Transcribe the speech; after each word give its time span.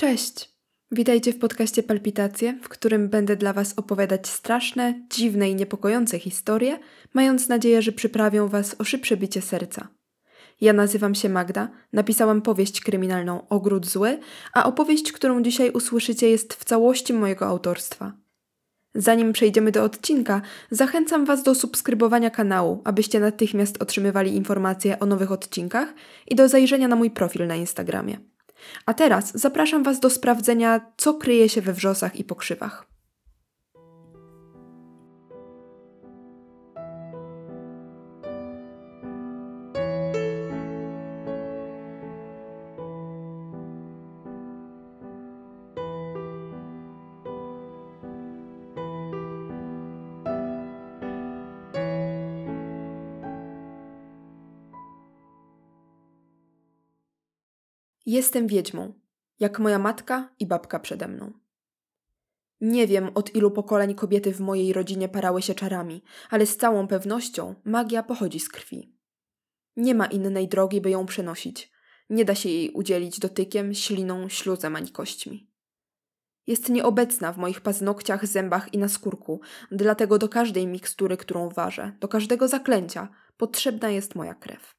Cześć! 0.00 0.52
Witajcie 0.90 1.32
w 1.32 1.38
podcaście 1.38 1.82
Palpitacje, 1.82 2.58
w 2.62 2.68
którym 2.68 3.08
będę 3.08 3.36
dla 3.36 3.52
Was 3.52 3.74
opowiadać 3.76 4.28
straszne, 4.28 5.06
dziwne 5.10 5.50
i 5.50 5.54
niepokojące 5.54 6.18
historie, 6.18 6.78
mając 7.14 7.48
nadzieję, 7.48 7.82
że 7.82 7.92
przyprawią 7.92 8.48
Was 8.48 8.76
o 8.78 8.84
szybsze 8.84 9.16
bicie 9.16 9.42
serca. 9.42 9.88
Ja 10.60 10.72
nazywam 10.72 11.14
się 11.14 11.28
Magda, 11.28 11.68
napisałam 11.92 12.42
powieść 12.42 12.80
kryminalną 12.80 13.48
Ogród 13.48 13.86
Zły, 13.86 14.18
a 14.52 14.66
opowieść, 14.66 15.12
którą 15.12 15.42
dzisiaj 15.42 15.70
usłyszycie, 15.70 16.30
jest 16.30 16.54
w 16.54 16.64
całości 16.64 17.12
mojego 17.12 17.46
autorstwa. 17.46 18.12
Zanim 18.94 19.32
przejdziemy 19.32 19.72
do 19.72 19.82
odcinka, 19.82 20.42
zachęcam 20.70 21.24
Was 21.24 21.42
do 21.42 21.54
subskrybowania 21.54 22.30
kanału, 22.30 22.82
abyście 22.84 23.20
natychmiast 23.20 23.82
otrzymywali 23.82 24.36
informacje 24.36 24.98
o 24.98 25.06
nowych 25.06 25.32
odcinkach 25.32 25.94
i 26.26 26.34
do 26.34 26.48
zajrzenia 26.48 26.88
na 26.88 26.96
mój 26.96 27.10
profil 27.10 27.46
na 27.46 27.56
Instagramie. 27.56 28.18
A 28.86 28.94
teraz 28.94 29.32
zapraszam 29.34 29.82
Was 29.82 30.00
do 30.00 30.10
sprawdzenia, 30.10 30.80
co 30.96 31.14
kryje 31.14 31.48
się 31.48 31.60
we 31.60 31.72
wrzosach 31.72 32.16
i 32.16 32.24
pokrzywach. 32.24 32.87
Jestem 58.08 58.46
wiedźmą, 58.46 58.92
jak 59.40 59.58
moja 59.58 59.78
matka 59.78 60.34
i 60.38 60.46
babka 60.46 60.78
przede 60.78 61.08
mną. 61.08 61.32
Nie 62.60 62.86
wiem, 62.86 63.10
od 63.14 63.34
ilu 63.34 63.50
pokoleń 63.50 63.94
kobiety 63.94 64.32
w 64.32 64.40
mojej 64.40 64.72
rodzinie 64.72 65.08
parały 65.08 65.42
się 65.42 65.54
czarami, 65.54 66.02
ale 66.30 66.46
z 66.46 66.56
całą 66.56 66.88
pewnością 66.88 67.54
magia 67.64 68.02
pochodzi 68.02 68.40
z 68.40 68.48
krwi. 68.48 68.96
Nie 69.76 69.94
ma 69.94 70.06
innej 70.06 70.48
drogi, 70.48 70.80
by 70.80 70.90
ją 70.90 71.06
przenosić. 71.06 71.72
Nie 72.10 72.24
da 72.24 72.34
się 72.34 72.48
jej 72.48 72.70
udzielić 72.70 73.18
dotykiem, 73.18 73.74
śliną, 73.74 74.28
śluzem 74.28 74.76
ani 74.76 74.90
kośćmi. 74.90 75.50
Jest 76.46 76.68
nieobecna 76.68 77.32
w 77.32 77.38
moich 77.38 77.60
paznokciach, 77.60 78.26
zębach 78.26 78.74
i 78.74 78.78
na 78.78 78.88
skórku, 78.88 79.40
dlatego 79.70 80.18
do 80.18 80.28
każdej 80.28 80.66
mikstury, 80.66 81.16
którą 81.16 81.48
ważę, 81.48 81.92
do 82.00 82.08
każdego 82.08 82.48
zaklęcia 82.48 83.08
potrzebna 83.36 83.90
jest 83.90 84.14
moja 84.14 84.34
krew. 84.34 84.77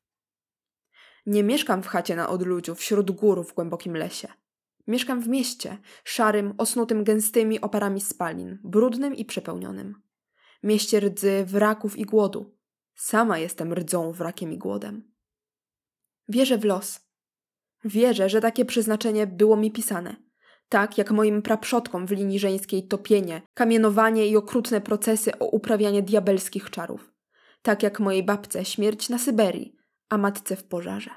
Nie 1.29 1.43
mieszkam 1.43 1.83
w 1.83 1.87
chacie 1.87 2.15
na 2.15 2.29
odludziu, 2.29 2.75
wśród 2.75 3.11
gór 3.11 3.45
w 3.45 3.53
głębokim 3.53 3.97
lesie. 3.97 4.27
Mieszkam 4.87 5.21
w 5.21 5.27
mieście, 5.27 5.77
szarym, 6.03 6.53
osnutym 6.57 7.03
gęstymi 7.03 7.61
oparami 7.61 8.01
spalin, 8.01 8.59
brudnym 8.63 9.15
i 9.15 9.25
przepełnionym. 9.25 9.95
Mieście 10.63 10.99
rdzy, 10.99 11.45
wraków 11.45 11.97
i 11.97 12.05
głodu. 12.05 12.57
Sama 12.95 13.39
jestem 13.39 13.73
rdzą, 13.73 14.11
wrakiem 14.11 14.53
i 14.53 14.57
głodem. 14.57 15.11
Wierzę 16.29 16.57
w 16.57 16.65
los. 16.65 16.99
Wierzę, 17.83 18.29
że 18.29 18.41
takie 18.41 18.65
przeznaczenie 18.65 19.27
było 19.27 19.57
mi 19.57 19.71
pisane. 19.71 20.15
Tak 20.69 20.97
jak 20.97 21.11
moim 21.11 21.41
praprzodkom 21.41 22.07
w 22.07 22.11
linii 22.11 22.39
żeńskiej 22.39 22.87
topienie, 22.87 23.41
kamienowanie 23.53 24.27
i 24.27 24.37
okrutne 24.37 24.81
procesy 24.81 25.39
o 25.39 25.45
uprawianie 25.45 26.01
diabelskich 26.01 26.69
czarów. 26.69 27.13
Tak 27.61 27.83
jak 27.83 27.99
mojej 27.99 28.23
babce 28.23 28.65
śmierć 28.65 29.09
na 29.09 29.17
Syberii, 29.17 29.78
a 30.09 30.17
matce 30.17 30.55
w 30.55 30.63
pożarze. 30.63 31.09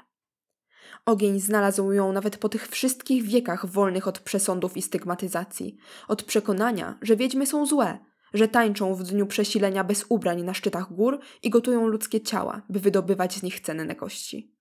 Ogień 1.05 1.39
znalazł 1.39 1.91
ją 1.91 2.13
nawet 2.13 2.37
po 2.37 2.49
tych 2.49 2.67
wszystkich 2.67 3.23
wiekach 3.23 3.65
wolnych 3.65 4.07
od 4.07 4.19
przesądów 4.19 4.77
i 4.77 4.81
stygmatyzacji, 4.81 5.77
od 6.07 6.23
przekonania, 6.23 6.97
że 7.01 7.15
wiedźmy 7.15 7.45
są 7.45 7.65
złe, 7.65 7.99
że 8.33 8.47
tańczą 8.47 8.95
w 8.95 9.03
dniu 9.03 9.27
przesilenia 9.27 9.83
bez 9.83 10.05
ubrań 10.09 10.43
na 10.43 10.53
szczytach 10.53 10.93
gór 10.93 11.19
i 11.43 11.49
gotują 11.49 11.87
ludzkie 11.87 12.21
ciała, 12.21 12.61
by 12.69 12.79
wydobywać 12.79 13.33
z 13.33 13.43
nich 13.43 13.59
cenne 13.59 13.95
kości. 13.95 14.55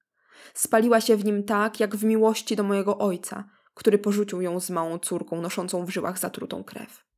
Spaliła 0.54 1.00
się 1.00 1.16
w 1.16 1.24
nim 1.24 1.44
tak, 1.44 1.80
jak 1.80 1.96
w 1.96 2.04
miłości 2.04 2.56
do 2.56 2.62
mojego 2.62 2.98
ojca, 2.98 3.48
który 3.74 3.98
porzucił 3.98 4.40
ją 4.40 4.60
z 4.60 4.70
małą 4.70 4.98
córką 4.98 5.40
noszącą 5.40 5.86
w 5.86 5.90
żyłach 5.90 6.18
zatrutą 6.18 6.64
krew. 6.64 7.11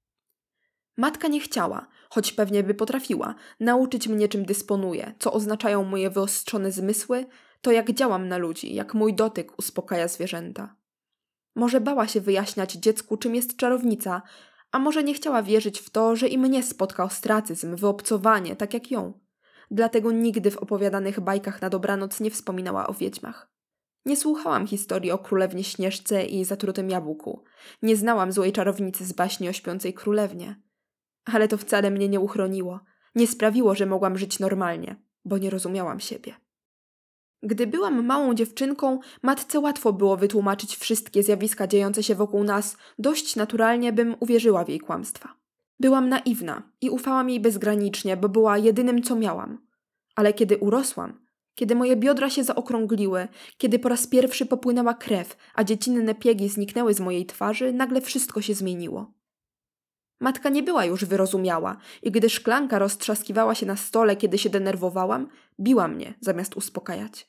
Matka 0.97 1.29
nie 1.29 1.41
chciała, 1.41 1.87
choć 2.11 2.33
pewnie 2.33 2.63
by 2.63 2.75
potrafiła, 2.75 3.35
nauczyć 3.61 4.09
mnie 4.09 4.29
czym 4.29 4.45
dysponuję, 4.45 5.15
co 5.19 5.33
oznaczają 5.33 5.85
moje 5.85 6.11
wyostrzone 6.11 6.73
zmysły, 6.73 7.27
to 7.61 7.73
jak 7.73 7.93
działam 7.93 8.29
na 8.29 8.39
ludzi, 8.39 8.75
jak 8.75 8.95
mój 8.95 9.15
dotyk 9.15 9.59
uspokaja 9.59 10.09
zwierzęta. 10.09 10.77
Może 11.57 11.81
bała 11.81 12.09
się 12.09 12.21
wyjaśniać 12.21 12.73
dziecku, 12.73 13.17
czym 13.17 13.35
jest 13.35 13.57
czarownica, 13.57 14.23
a 14.73 14.79
może 14.79 15.05
nie 15.05 15.15
chciała 15.15 15.43
wierzyć 15.43 15.81
w 15.81 15.91
to, 15.91 16.17
że 16.17 16.29
i 16.29 16.39
mnie 16.39 16.63
spotka 16.63 17.05
ostracyzm, 17.05 17.77
wyobcowanie, 17.77 18.57
tak 18.57 18.75
jak 18.75 18.91
ją. 18.91 19.21
Dlatego 19.71 20.13
nigdy 20.13 20.51
w 20.51 20.59
opowiadanych 20.59 21.21
bajkach 21.21 21.63
na 21.63 21.71
dobranoc 21.71 22.21
nie 22.21 22.31
wspominała 22.31 22.87
o 22.87 22.95
wiedźmach. 22.95 23.55
Nie 24.07 24.17
słuchałam 24.17 24.67
historii 24.67 25.11
o 25.11 25.19
królewnie 25.19 25.65
Śnieżce 25.65 26.25
i 26.25 26.45
zatrutym 26.45 26.91
jabłku. 26.91 27.45
Nie 27.83 27.97
znałam 27.97 28.33
złej 28.33 28.53
czarownicy 28.53 29.05
z 29.05 29.13
baśni 29.13 29.49
o 29.49 29.53
śpiącej 29.53 29.95
królewnie. 29.95 30.61
Ale 31.25 31.49
to 31.49 31.57
wcale 31.57 31.91
mnie 31.91 32.09
nie 32.09 32.21
uchroniło. 32.21 32.81
Nie 33.15 33.27
sprawiło, 33.27 33.75
że 33.75 33.87
mogłam 33.87 34.19
żyć 34.19 34.41
normalnie, 34.41 34.97
bo 35.25 35.39
nie 35.39 35.51
rozumiałam 35.51 36.01
siebie. 36.01 36.35
Gdy 37.43 37.67
byłam 37.67 38.07
małą 38.07 38.35
dziewczynką, 38.35 39.01
matce 39.23 39.61
łatwo 39.61 39.93
było 39.93 40.17
wytłumaczyć 40.17 40.77
wszystkie 40.77 41.23
zjawiska 41.23 41.67
dziejące 41.67 42.03
się 42.03 42.15
wokół 42.15 42.45
nas 42.45 42.77
dość 42.99 43.37
naturalnie, 43.37 43.93
bym 43.93 44.17
uwierzyła 44.21 44.65
w 44.65 44.69
jej 44.69 44.81
kłamstwa. 44.81 45.35
Byłam 45.81 46.09
naiwna 46.09 46.63
i 46.81 46.91
ufałam 46.91 47.31
jej 47.31 47.41
bezgranicznie, 47.41 48.17
bo 48.17 48.29
była 48.29 48.59
jedynym, 48.59 49.03
co 49.03 49.17
miałam. 49.17 49.67
Ale 50.17 50.33
kiedy 50.33 50.57
urosłam, 50.57 51.25
kiedy 51.55 51.75
moje 51.75 51.97
biodra 51.97 52.31
się 52.31 52.45
zaokrągliły, 52.45 53.29
kiedy 53.59 53.79
po 53.79 53.89
raz 53.89 54.07
pierwszy 54.07 54.47
popłynęła 54.47 54.95
krew, 54.95 55.37
a 55.55 55.65
dziecinne 55.65 56.15
piegi 56.15 56.49
zniknęły 56.49 56.95
z 56.95 57.01
mojej 57.01 57.27
twarzy, 57.27 57.73
nagle 57.73 58.01
wszystko 58.01 58.43
się 58.43 58.55
zmieniło. 58.55 59.13
Matka 60.25 60.49
nie 60.49 60.63
była 60.63 60.85
już 60.85 61.05
wyrozumiała 61.05 61.77
i 62.03 62.11
gdy 62.11 62.31
szklanka 62.31 62.79
roztrzaskiwała 62.79 63.55
się 63.55 63.67
na 63.67 63.77
stole, 63.77 64.17
kiedy 64.17 64.39
się 64.39 64.51
denerwowałam, 64.51 65.29
biła 65.61 65.89
mnie 65.89 66.15
zamiast 66.21 66.57
uspokajać. 66.57 67.29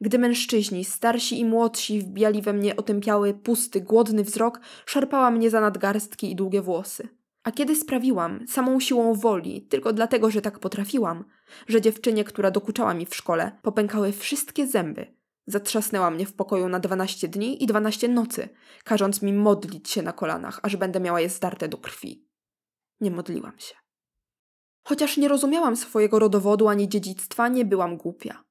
Gdy 0.00 0.18
mężczyźni, 0.18 0.84
starsi 0.84 1.40
i 1.40 1.44
młodsi, 1.44 2.00
wbijali 2.00 2.42
we 2.42 2.52
mnie 2.52 2.76
otępiały, 2.76 3.34
pusty, 3.34 3.80
głodny 3.80 4.24
wzrok, 4.24 4.60
szarpała 4.86 5.30
mnie 5.30 5.50
za 5.50 5.60
nadgarstki 5.60 6.30
i 6.30 6.36
długie 6.36 6.62
włosy. 6.62 7.08
A 7.44 7.52
kiedy 7.52 7.76
sprawiłam, 7.76 8.48
samą 8.48 8.80
siłą 8.80 9.14
woli, 9.14 9.62
tylko 9.62 9.92
dlatego, 9.92 10.30
że 10.30 10.42
tak 10.42 10.58
potrafiłam, 10.58 11.24
że 11.68 11.80
dziewczynie, 11.80 12.24
która 12.24 12.50
dokuczała 12.50 12.94
mi 12.94 13.06
w 13.06 13.14
szkole, 13.14 13.52
popękały 13.62 14.12
wszystkie 14.12 14.66
zęby, 14.66 15.14
zatrzasnęła 15.46 16.10
mnie 16.10 16.26
w 16.26 16.34
pokoju 16.34 16.68
na 16.68 16.80
dwanaście 16.80 17.28
dni 17.28 17.64
i 17.64 17.66
dwanaście 17.66 18.08
nocy, 18.08 18.48
każąc 18.84 19.22
mi 19.22 19.32
modlić 19.32 19.90
się 19.90 20.02
na 20.02 20.12
kolanach, 20.12 20.60
aż 20.62 20.76
będę 20.76 21.00
miała 21.00 21.20
je 21.20 21.28
zdarte 21.28 21.68
do 21.68 21.78
krwi. 21.78 22.26
Nie 23.00 23.10
modliłam 23.10 23.58
się. 23.58 23.74
Chociaż 24.84 25.16
nie 25.16 25.28
rozumiałam 25.28 25.76
swojego 25.76 26.18
rodowodu 26.18 26.68
ani 26.68 26.88
dziedzictwa, 26.88 27.48
nie 27.48 27.64
byłam 27.64 27.96
głupia. 27.96 28.44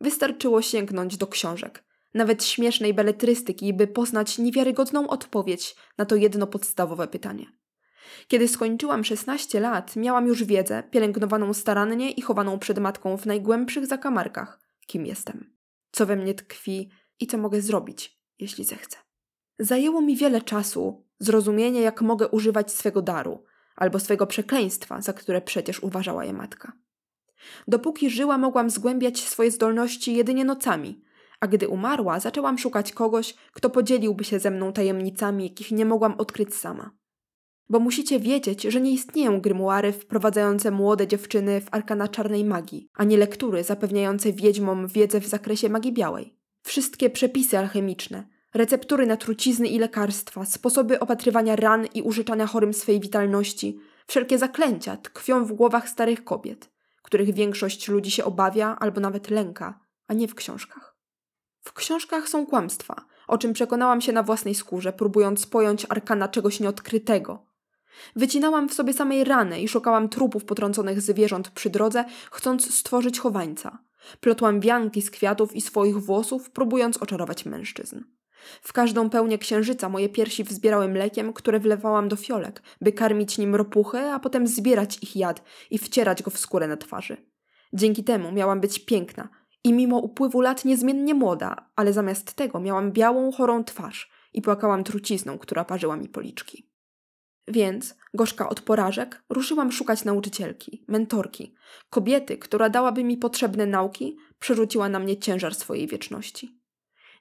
Wystarczyło 0.00 0.62
sięgnąć 0.62 1.16
do 1.16 1.26
książek, 1.26 1.84
nawet 2.14 2.44
śmiesznej 2.44 2.94
beletrystyki, 2.94 3.74
by 3.74 3.86
poznać 3.86 4.38
niewiarygodną 4.38 5.08
odpowiedź 5.08 5.76
na 5.98 6.04
to 6.04 6.16
jedno 6.16 6.46
podstawowe 6.46 7.08
pytanie. 7.08 7.46
Kiedy 8.28 8.48
skończyłam 8.48 9.04
16 9.04 9.60
lat, 9.60 9.96
miałam 9.96 10.26
już 10.26 10.44
wiedzę, 10.44 10.82
pielęgnowaną 10.90 11.54
starannie 11.54 12.10
i 12.10 12.22
chowaną 12.22 12.58
przed 12.58 12.78
matką 12.78 13.16
w 13.16 13.26
najgłębszych 13.26 13.86
zakamarkach, 13.86 14.60
kim 14.86 15.06
jestem, 15.06 15.59
co 16.00 16.06
we 16.06 16.16
mnie 16.16 16.34
tkwi 16.34 16.90
i 17.20 17.26
co 17.26 17.38
mogę 17.38 17.62
zrobić, 17.62 18.20
jeśli 18.38 18.64
zechcę. 18.64 18.98
Zajęło 19.58 20.00
mi 20.00 20.16
wiele 20.16 20.40
czasu 20.40 21.06
zrozumienie, 21.18 21.80
jak 21.80 22.02
mogę 22.02 22.28
używać 22.28 22.72
swego 22.72 23.02
daru 23.02 23.44
albo 23.76 23.98
swego 23.98 24.26
przekleństwa, 24.26 25.00
za 25.00 25.12
które 25.12 25.40
przecież 25.40 25.82
uważała 25.82 26.24
je 26.24 26.32
matka. 26.32 26.72
Dopóki 27.68 28.10
żyła, 28.10 28.38
mogłam 28.38 28.70
zgłębiać 28.70 29.20
swoje 29.20 29.50
zdolności 29.50 30.14
jedynie 30.14 30.44
nocami, 30.44 31.02
a 31.40 31.46
gdy 31.46 31.68
umarła, 31.68 32.20
zaczęłam 32.20 32.58
szukać 32.58 32.92
kogoś, 32.92 33.34
kto 33.52 33.70
podzieliłby 33.70 34.24
się 34.24 34.38
ze 34.38 34.50
mną 34.50 34.72
tajemnicami, 34.72 35.44
jakich 35.44 35.70
nie 35.70 35.84
mogłam 35.84 36.14
odkryć 36.18 36.54
sama. 36.54 36.90
Bo 37.70 37.80
musicie 37.80 38.20
wiedzieć, 38.20 38.62
że 38.62 38.80
nie 38.80 38.92
istnieją 38.92 39.40
grymuary 39.40 39.92
wprowadzające 39.92 40.70
młode 40.70 41.06
dziewczyny 41.06 41.60
w 41.60 41.66
arkana 41.70 42.08
czarnej 42.08 42.44
magii, 42.44 42.88
ani 42.94 43.16
lektury 43.16 43.64
zapewniające 43.64 44.32
wiedźmom 44.32 44.86
wiedzę 44.86 45.20
w 45.20 45.26
zakresie 45.26 45.68
magii 45.68 45.92
białej. 45.92 46.36
Wszystkie 46.62 47.10
przepisy 47.10 47.58
alchemiczne, 47.58 48.28
receptury 48.54 49.06
na 49.06 49.16
trucizny 49.16 49.68
i 49.68 49.78
lekarstwa, 49.78 50.44
sposoby 50.44 51.00
opatrywania 51.00 51.56
ran 51.56 51.86
i 51.94 52.02
użyczania 52.02 52.46
chorym 52.46 52.74
swej 52.74 53.00
witalności, 53.00 53.78
wszelkie 54.06 54.38
zaklęcia 54.38 54.96
tkwią 54.96 55.44
w 55.44 55.52
głowach 55.52 55.88
starych 55.88 56.24
kobiet 56.24 56.70
których 57.10 57.34
większość 57.34 57.88
ludzi 57.88 58.10
się 58.10 58.24
obawia 58.24 58.76
albo 58.80 59.00
nawet 59.00 59.30
lęka, 59.30 59.80
a 60.08 60.14
nie 60.14 60.28
w 60.28 60.34
książkach. 60.34 60.96
W 61.60 61.72
książkach 61.72 62.28
są 62.28 62.46
kłamstwa, 62.46 62.94
o 63.28 63.38
czym 63.38 63.52
przekonałam 63.52 64.00
się 64.00 64.12
na 64.12 64.22
własnej 64.22 64.54
skórze, 64.54 64.92
próbując 64.92 65.46
pojąć 65.46 65.86
arkana 65.88 66.28
czegoś 66.28 66.60
nieodkrytego. 66.60 67.46
Wycinałam 68.16 68.68
w 68.68 68.74
sobie 68.74 68.92
samej 68.92 69.24
rany 69.24 69.60
i 69.60 69.68
szukałam 69.68 70.08
trupów 70.08 70.44
potrąconych 70.44 71.00
zwierząt 71.00 71.50
przy 71.50 71.70
drodze, 71.70 72.04
chcąc 72.30 72.74
stworzyć 72.74 73.18
chowańca. 73.18 73.78
Plotłam 74.20 74.60
wianki 74.60 75.02
z 75.02 75.10
kwiatów 75.10 75.56
i 75.56 75.60
swoich 75.60 75.98
włosów, 75.98 76.50
próbując 76.50 76.96
oczarować 76.96 77.44
mężczyzn. 77.46 78.00
W 78.62 78.72
każdą 78.72 79.10
pełnię 79.10 79.38
księżyca 79.38 79.88
moje 79.88 80.08
piersi 80.08 80.44
wzbierały 80.44 80.88
mlekiem, 80.88 81.32
które 81.32 81.60
wlewałam 81.60 82.08
do 82.08 82.16
fiolek, 82.16 82.62
by 82.80 82.92
karmić 82.92 83.38
nim 83.38 83.54
ropuchy, 83.54 83.98
a 83.98 84.20
potem 84.20 84.46
zbierać 84.46 84.98
ich 85.02 85.16
jad 85.16 85.42
i 85.70 85.78
wcierać 85.78 86.22
go 86.22 86.30
w 86.30 86.38
skórę 86.38 86.68
na 86.68 86.76
twarzy. 86.76 87.16
Dzięki 87.72 88.04
temu 88.04 88.32
miałam 88.32 88.60
być 88.60 88.84
piękna 88.84 89.28
i 89.64 89.72
mimo 89.72 89.98
upływu 89.98 90.40
lat 90.40 90.64
niezmiennie 90.64 91.14
młoda, 91.14 91.70
ale 91.76 91.92
zamiast 91.92 92.34
tego 92.34 92.60
miałam 92.60 92.92
białą, 92.92 93.32
chorą 93.32 93.64
twarz 93.64 94.10
i 94.34 94.42
płakałam 94.42 94.84
trucizną, 94.84 95.38
która 95.38 95.64
parzyła 95.64 95.96
mi 95.96 96.08
policzki. 96.08 96.69
Więc, 97.50 97.94
gorzka 98.14 98.48
od 98.48 98.60
porażek, 98.60 99.22
ruszyłam 99.28 99.72
szukać 99.72 100.04
nauczycielki, 100.04 100.84
mentorki, 100.88 101.54
kobiety, 101.90 102.38
która 102.38 102.68
dałaby 102.68 103.04
mi 103.04 103.16
potrzebne 103.16 103.66
nauki, 103.66 104.16
przerzuciła 104.38 104.88
na 104.88 104.98
mnie 104.98 105.16
ciężar 105.16 105.54
swojej 105.54 105.86
wieczności. 105.86 106.60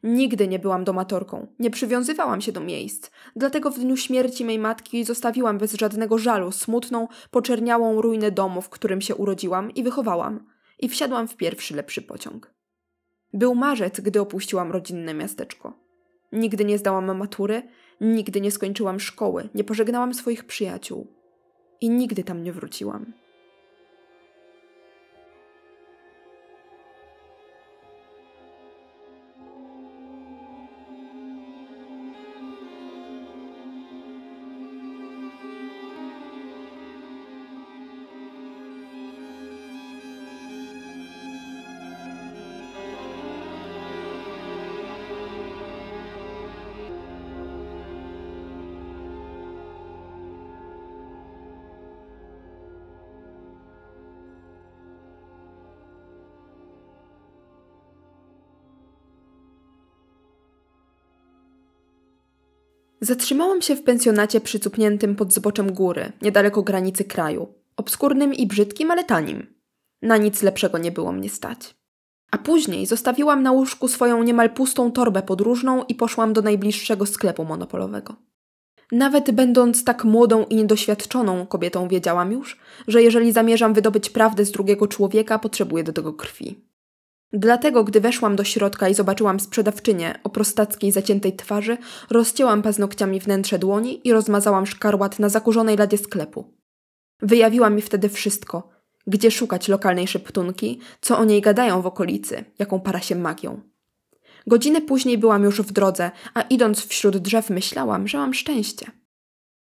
Nigdy 0.03 0.47
nie 0.47 0.59
byłam 0.59 0.83
domatorką, 0.83 1.47
nie 1.59 1.69
przywiązywałam 1.69 2.41
się 2.41 2.51
do 2.51 2.61
miejsc, 2.61 3.11
dlatego 3.35 3.71
w 3.71 3.79
dniu 3.79 3.97
śmierci 3.97 4.45
mej 4.45 4.59
matki 4.59 5.03
zostawiłam 5.03 5.57
bez 5.57 5.73
żadnego 5.73 6.17
żalu 6.17 6.51
smutną, 6.51 7.07
poczerniałą 7.31 8.01
ruinę 8.01 8.31
domu, 8.31 8.61
w 8.61 8.69
którym 8.69 9.01
się 9.01 9.15
urodziłam 9.15 9.71
i 9.71 9.83
wychowałam, 9.83 10.45
i 10.79 10.89
wsiadłam 10.89 11.27
w 11.27 11.35
pierwszy 11.35 11.75
lepszy 11.75 12.01
pociąg. 12.01 12.53
Był 13.33 13.55
marzec, 13.55 13.99
gdy 14.01 14.21
opuściłam 14.21 14.71
rodzinne 14.71 15.13
miasteczko. 15.13 15.73
Nigdy 16.31 16.65
nie 16.65 16.77
zdałam 16.77 17.17
matury, 17.17 17.63
nigdy 18.01 18.41
nie 18.41 18.51
skończyłam 18.51 18.99
szkoły, 18.99 19.49
nie 19.55 19.63
pożegnałam 19.63 20.13
swoich 20.13 20.45
przyjaciół 20.45 21.07
i 21.81 21.89
nigdy 21.89 22.23
tam 22.23 22.43
nie 22.43 22.53
wróciłam. 22.53 23.13
Zatrzymałam 63.01 63.61
się 63.61 63.75
w 63.75 63.83
pensjonacie 63.83 64.41
przycupniętym 64.41 65.15
pod 65.15 65.33
zboczem 65.33 65.73
góry, 65.73 66.11
niedaleko 66.21 66.63
granicy 66.63 67.03
kraju. 67.03 67.47
Obskurnym 67.77 68.33
i 68.33 68.47
brzydkim, 68.47 68.91
ale 68.91 69.03
tanim. 69.03 69.47
Na 70.01 70.17
nic 70.17 70.43
lepszego 70.43 70.77
nie 70.77 70.91
było 70.91 71.11
mnie 71.11 71.29
stać. 71.29 71.75
A 72.31 72.37
później 72.37 72.85
zostawiłam 72.85 73.43
na 73.43 73.51
łóżku 73.51 73.87
swoją 73.87 74.23
niemal 74.23 74.49
pustą 74.49 74.91
torbę 74.91 75.21
podróżną 75.21 75.83
i 75.83 75.95
poszłam 75.95 76.33
do 76.33 76.41
najbliższego 76.41 77.05
sklepu 77.05 77.45
monopolowego. 77.45 78.15
Nawet 78.91 79.31
będąc 79.31 79.83
tak 79.83 80.03
młodą 80.03 80.45
i 80.45 80.55
niedoświadczoną 80.55 81.45
kobietą, 81.45 81.87
wiedziałam 81.87 82.31
już, 82.31 82.59
że 82.87 83.03
jeżeli 83.03 83.31
zamierzam 83.31 83.73
wydobyć 83.73 84.09
prawdę 84.09 84.45
z 84.45 84.51
drugiego 84.51 84.87
człowieka, 84.87 85.39
potrzebuję 85.39 85.83
do 85.83 85.93
tego 85.93 86.13
krwi. 86.13 86.68
Dlatego, 87.33 87.83
gdy 87.83 88.01
weszłam 88.01 88.35
do 88.35 88.43
środka 88.43 88.89
i 88.89 88.93
zobaczyłam 88.93 89.39
sprzedawczynię 89.39 90.19
o 90.23 90.29
prostackiej, 90.29 90.91
zaciętej 90.91 91.35
twarzy, 91.35 91.77
rozcięłam 92.09 92.61
paznokciami 92.61 93.19
wnętrze 93.19 93.59
dłoni 93.59 94.07
i 94.07 94.13
rozmazałam 94.13 94.65
szkarłat 94.65 95.19
na 95.19 95.29
zakurzonej 95.29 95.77
ladzie 95.77 95.97
sklepu. 95.97 96.53
Wyjawiła 97.21 97.69
mi 97.69 97.81
wtedy 97.81 98.09
wszystko, 98.09 98.69
gdzie 99.07 99.31
szukać 99.31 99.67
lokalnej 99.67 100.07
szeptunki, 100.07 100.79
co 101.01 101.17
o 101.17 101.25
niej 101.25 101.41
gadają 101.41 101.81
w 101.81 101.85
okolicy, 101.85 102.45
jaką 102.59 102.79
para 102.79 103.01
się 103.01 103.15
magią. 103.15 103.61
Godzinę 104.47 104.81
później 104.81 105.17
byłam 105.17 105.43
już 105.43 105.61
w 105.61 105.71
drodze, 105.71 106.11
a 106.33 106.41
idąc 106.41 106.85
wśród 106.85 107.17
drzew 107.17 107.49
myślałam, 107.49 108.07
że 108.07 108.17
mam 108.17 108.33
szczęście. 108.33 108.91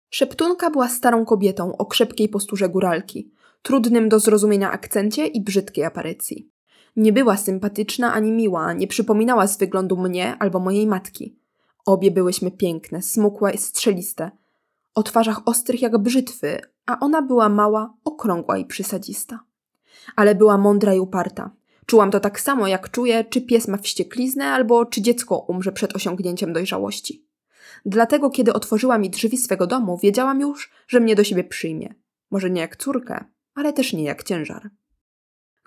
Szeptunka 0.09 0.69
była 0.69 0.89
starą 0.89 1.25
kobietą 1.25 1.77
o 1.77 1.85
krzepkiej 1.85 2.29
posturze 2.29 2.69
góralki, 2.69 3.31
trudnym 3.61 4.09
do 4.09 4.19
zrozumienia 4.19 4.71
akcencie 4.71 5.27
i 5.27 5.41
brzydkiej 5.41 5.83
aparycji. 5.83 6.56
Nie 6.97 7.13
była 7.13 7.37
sympatyczna 7.37 8.13
ani 8.13 8.31
miła, 8.31 8.73
nie 8.73 8.87
przypominała 8.87 9.47
z 9.47 9.57
wyglądu 9.57 9.97
mnie 9.97 10.37
albo 10.39 10.59
mojej 10.59 10.87
matki. 10.87 11.39
Obie 11.85 12.11
byłyśmy 12.11 12.51
piękne, 12.51 13.01
smukłe 13.01 13.51
i 13.51 13.57
strzeliste, 13.57 14.31
o 14.95 15.03
twarzach 15.03 15.41
ostrych 15.45 15.81
jak 15.81 15.97
brzytwy, 15.97 16.61
a 16.85 16.99
ona 16.99 17.21
była 17.21 17.49
mała, 17.49 17.93
okrągła 18.03 18.57
i 18.57 18.65
przysadzista. 18.65 19.39
Ale 20.15 20.35
była 20.35 20.57
mądra 20.57 20.93
i 20.93 20.99
uparta. 20.99 21.51
Czułam 21.85 22.11
to 22.11 22.19
tak 22.19 22.39
samo, 22.39 22.67
jak 22.67 22.91
czuję, 22.91 23.25
czy 23.25 23.41
pies 23.41 23.67
ma 23.67 23.77
wściekliznę, 23.77 24.45
albo 24.45 24.85
czy 24.85 25.01
dziecko 25.01 25.37
umrze 25.37 25.71
przed 25.71 25.95
osiągnięciem 25.95 26.53
dojrzałości. 26.53 27.25
Dlatego, 27.85 28.29
kiedy 28.29 28.53
otworzyła 28.53 28.97
mi 28.97 29.09
drzwi 29.09 29.37
swego 29.37 29.67
domu, 29.67 29.97
wiedziałam 30.03 30.41
już, 30.41 30.71
że 30.87 30.99
mnie 30.99 31.15
do 31.15 31.23
siebie 31.23 31.43
przyjmie. 31.43 31.95
Może 32.31 32.49
nie 32.49 32.61
jak 32.61 32.75
córkę, 32.75 33.25
ale 33.55 33.73
też 33.73 33.93
nie 33.93 34.03
jak 34.03 34.23
ciężar. 34.23 34.69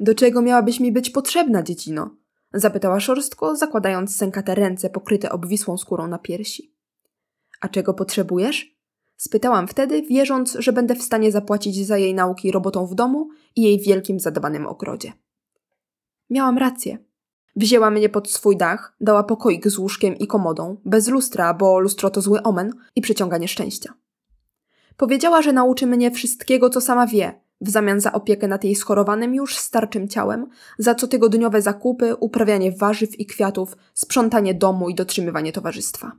Do 0.00 0.14
czego 0.14 0.42
miałabyś 0.42 0.80
mi 0.80 0.92
być 0.92 1.10
potrzebna, 1.10 1.62
dziecino? 1.62 2.10
Zapytała 2.54 3.00
szorstko, 3.00 3.56
zakładając 3.56 4.16
sękate 4.16 4.54
ręce 4.54 4.90
pokryte 4.90 5.32
obwisłą 5.32 5.78
skórą 5.78 6.08
na 6.08 6.18
piersi. 6.18 6.74
A 7.60 7.68
czego 7.68 7.94
potrzebujesz? 7.94 8.76
Spytałam 9.16 9.68
wtedy, 9.68 10.02
wierząc, 10.02 10.56
że 10.58 10.72
będę 10.72 10.94
w 10.94 11.02
stanie 11.02 11.32
zapłacić 11.32 11.86
za 11.86 11.98
jej 11.98 12.14
nauki 12.14 12.50
robotą 12.50 12.86
w 12.86 12.94
domu 12.94 13.28
i 13.56 13.62
jej 13.62 13.80
wielkim 13.80 14.20
zadbanym 14.20 14.66
ogrodzie. 14.66 15.12
Miałam 16.30 16.58
rację. 16.58 16.98
Wzięła 17.56 17.90
mnie 17.90 18.08
pod 18.08 18.30
swój 18.30 18.56
dach, 18.56 18.96
dała 19.00 19.24
pokoik 19.24 19.68
z 19.68 19.78
łóżkiem 19.78 20.16
i 20.16 20.26
komodą, 20.26 20.76
bez 20.84 21.08
lustra, 21.08 21.54
bo 21.54 21.80
lustro 21.80 22.10
to 22.10 22.20
zły 22.20 22.42
omen 22.42 22.72
i 22.96 23.00
przyciąga 23.00 23.38
nieszczęścia. 23.38 23.94
Powiedziała, 24.96 25.42
że 25.42 25.52
nauczy 25.52 25.86
mnie 25.86 26.10
wszystkiego, 26.10 26.70
co 26.70 26.80
sama 26.80 27.06
wie, 27.06 27.40
w 27.60 27.70
zamian 27.70 28.00
za 28.00 28.12
opiekę 28.12 28.48
nad 28.48 28.64
jej 28.64 28.74
schorowanym 28.74 29.34
już 29.34 29.56
starczym 29.56 30.08
ciałem, 30.08 30.46
za 30.78 30.94
cotygodniowe 30.94 31.62
zakupy, 31.62 32.16
uprawianie 32.16 32.72
warzyw 32.72 33.20
i 33.20 33.26
kwiatów, 33.26 33.76
sprzątanie 33.94 34.54
domu 34.54 34.88
i 34.88 34.94
dotrzymywanie 34.94 35.52
towarzystwa. 35.52 36.12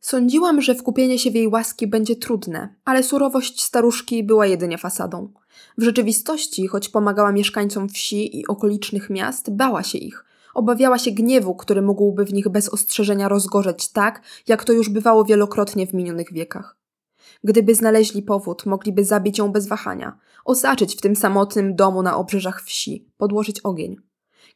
Sądziłam, 0.00 0.62
że 0.62 0.74
wkupienie 0.74 1.18
się 1.18 1.30
w 1.30 1.34
jej 1.34 1.48
łaski 1.48 1.86
będzie 1.86 2.16
trudne, 2.16 2.74
ale 2.84 3.02
surowość 3.02 3.62
staruszki 3.62 4.24
była 4.24 4.46
jedynie 4.46 4.78
fasadą. 4.78 5.32
W 5.78 5.82
rzeczywistości, 5.82 6.66
choć 6.66 6.88
pomagała 6.88 7.32
mieszkańcom 7.32 7.88
wsi 7.88 8.40
i 8.40 8.46
okolicznych 8.46 9.10
miast, 9.10 9.56
bała 9.56 9.82
się 9.82 9.98
ich. 9.98 10.24
Obawiała 10.54 10.98
się 10.98 11.10
gniewu, 11.10 11.54
który 11.54 11.82
mógłby 11.82 12.24
w 12.24 12.32
nich 12.32 12.48
bez 12.48 12.68
ostrzeżenia 12.68 13.28
rozgorzeć 13.28 13.88
tak, 13.88 14.22
jak 14.48 14.64
to 14.64 14.72
już 14.72 14.88
bywało 14.88 15.24
wielokrotnie 15.24 15.86
w 15.86 15.94
minionych 15.94 16.32
wiekach. 16.32 16.76
Gdyby 17.44 17.74
znaleźli 17.74 18.22
powód, 18.22 18.66
mogliby 18.66 19.04
zabić 19.04 19.38
ją 19.38 19.52
bez 19.52 19.66
wahania, 19.66 20.18
osaczyć 20.44 20.96
w 20.96 21.00
tym 21.00 21.16
samotnym 21.16 21.76
domu 21.76 22.02
na 22.02 22.16
obrzeżach 22.16 22.62
wsi, 22.62 23.08
podłożyć 23.16 23.60
ogień. 23.60 23.96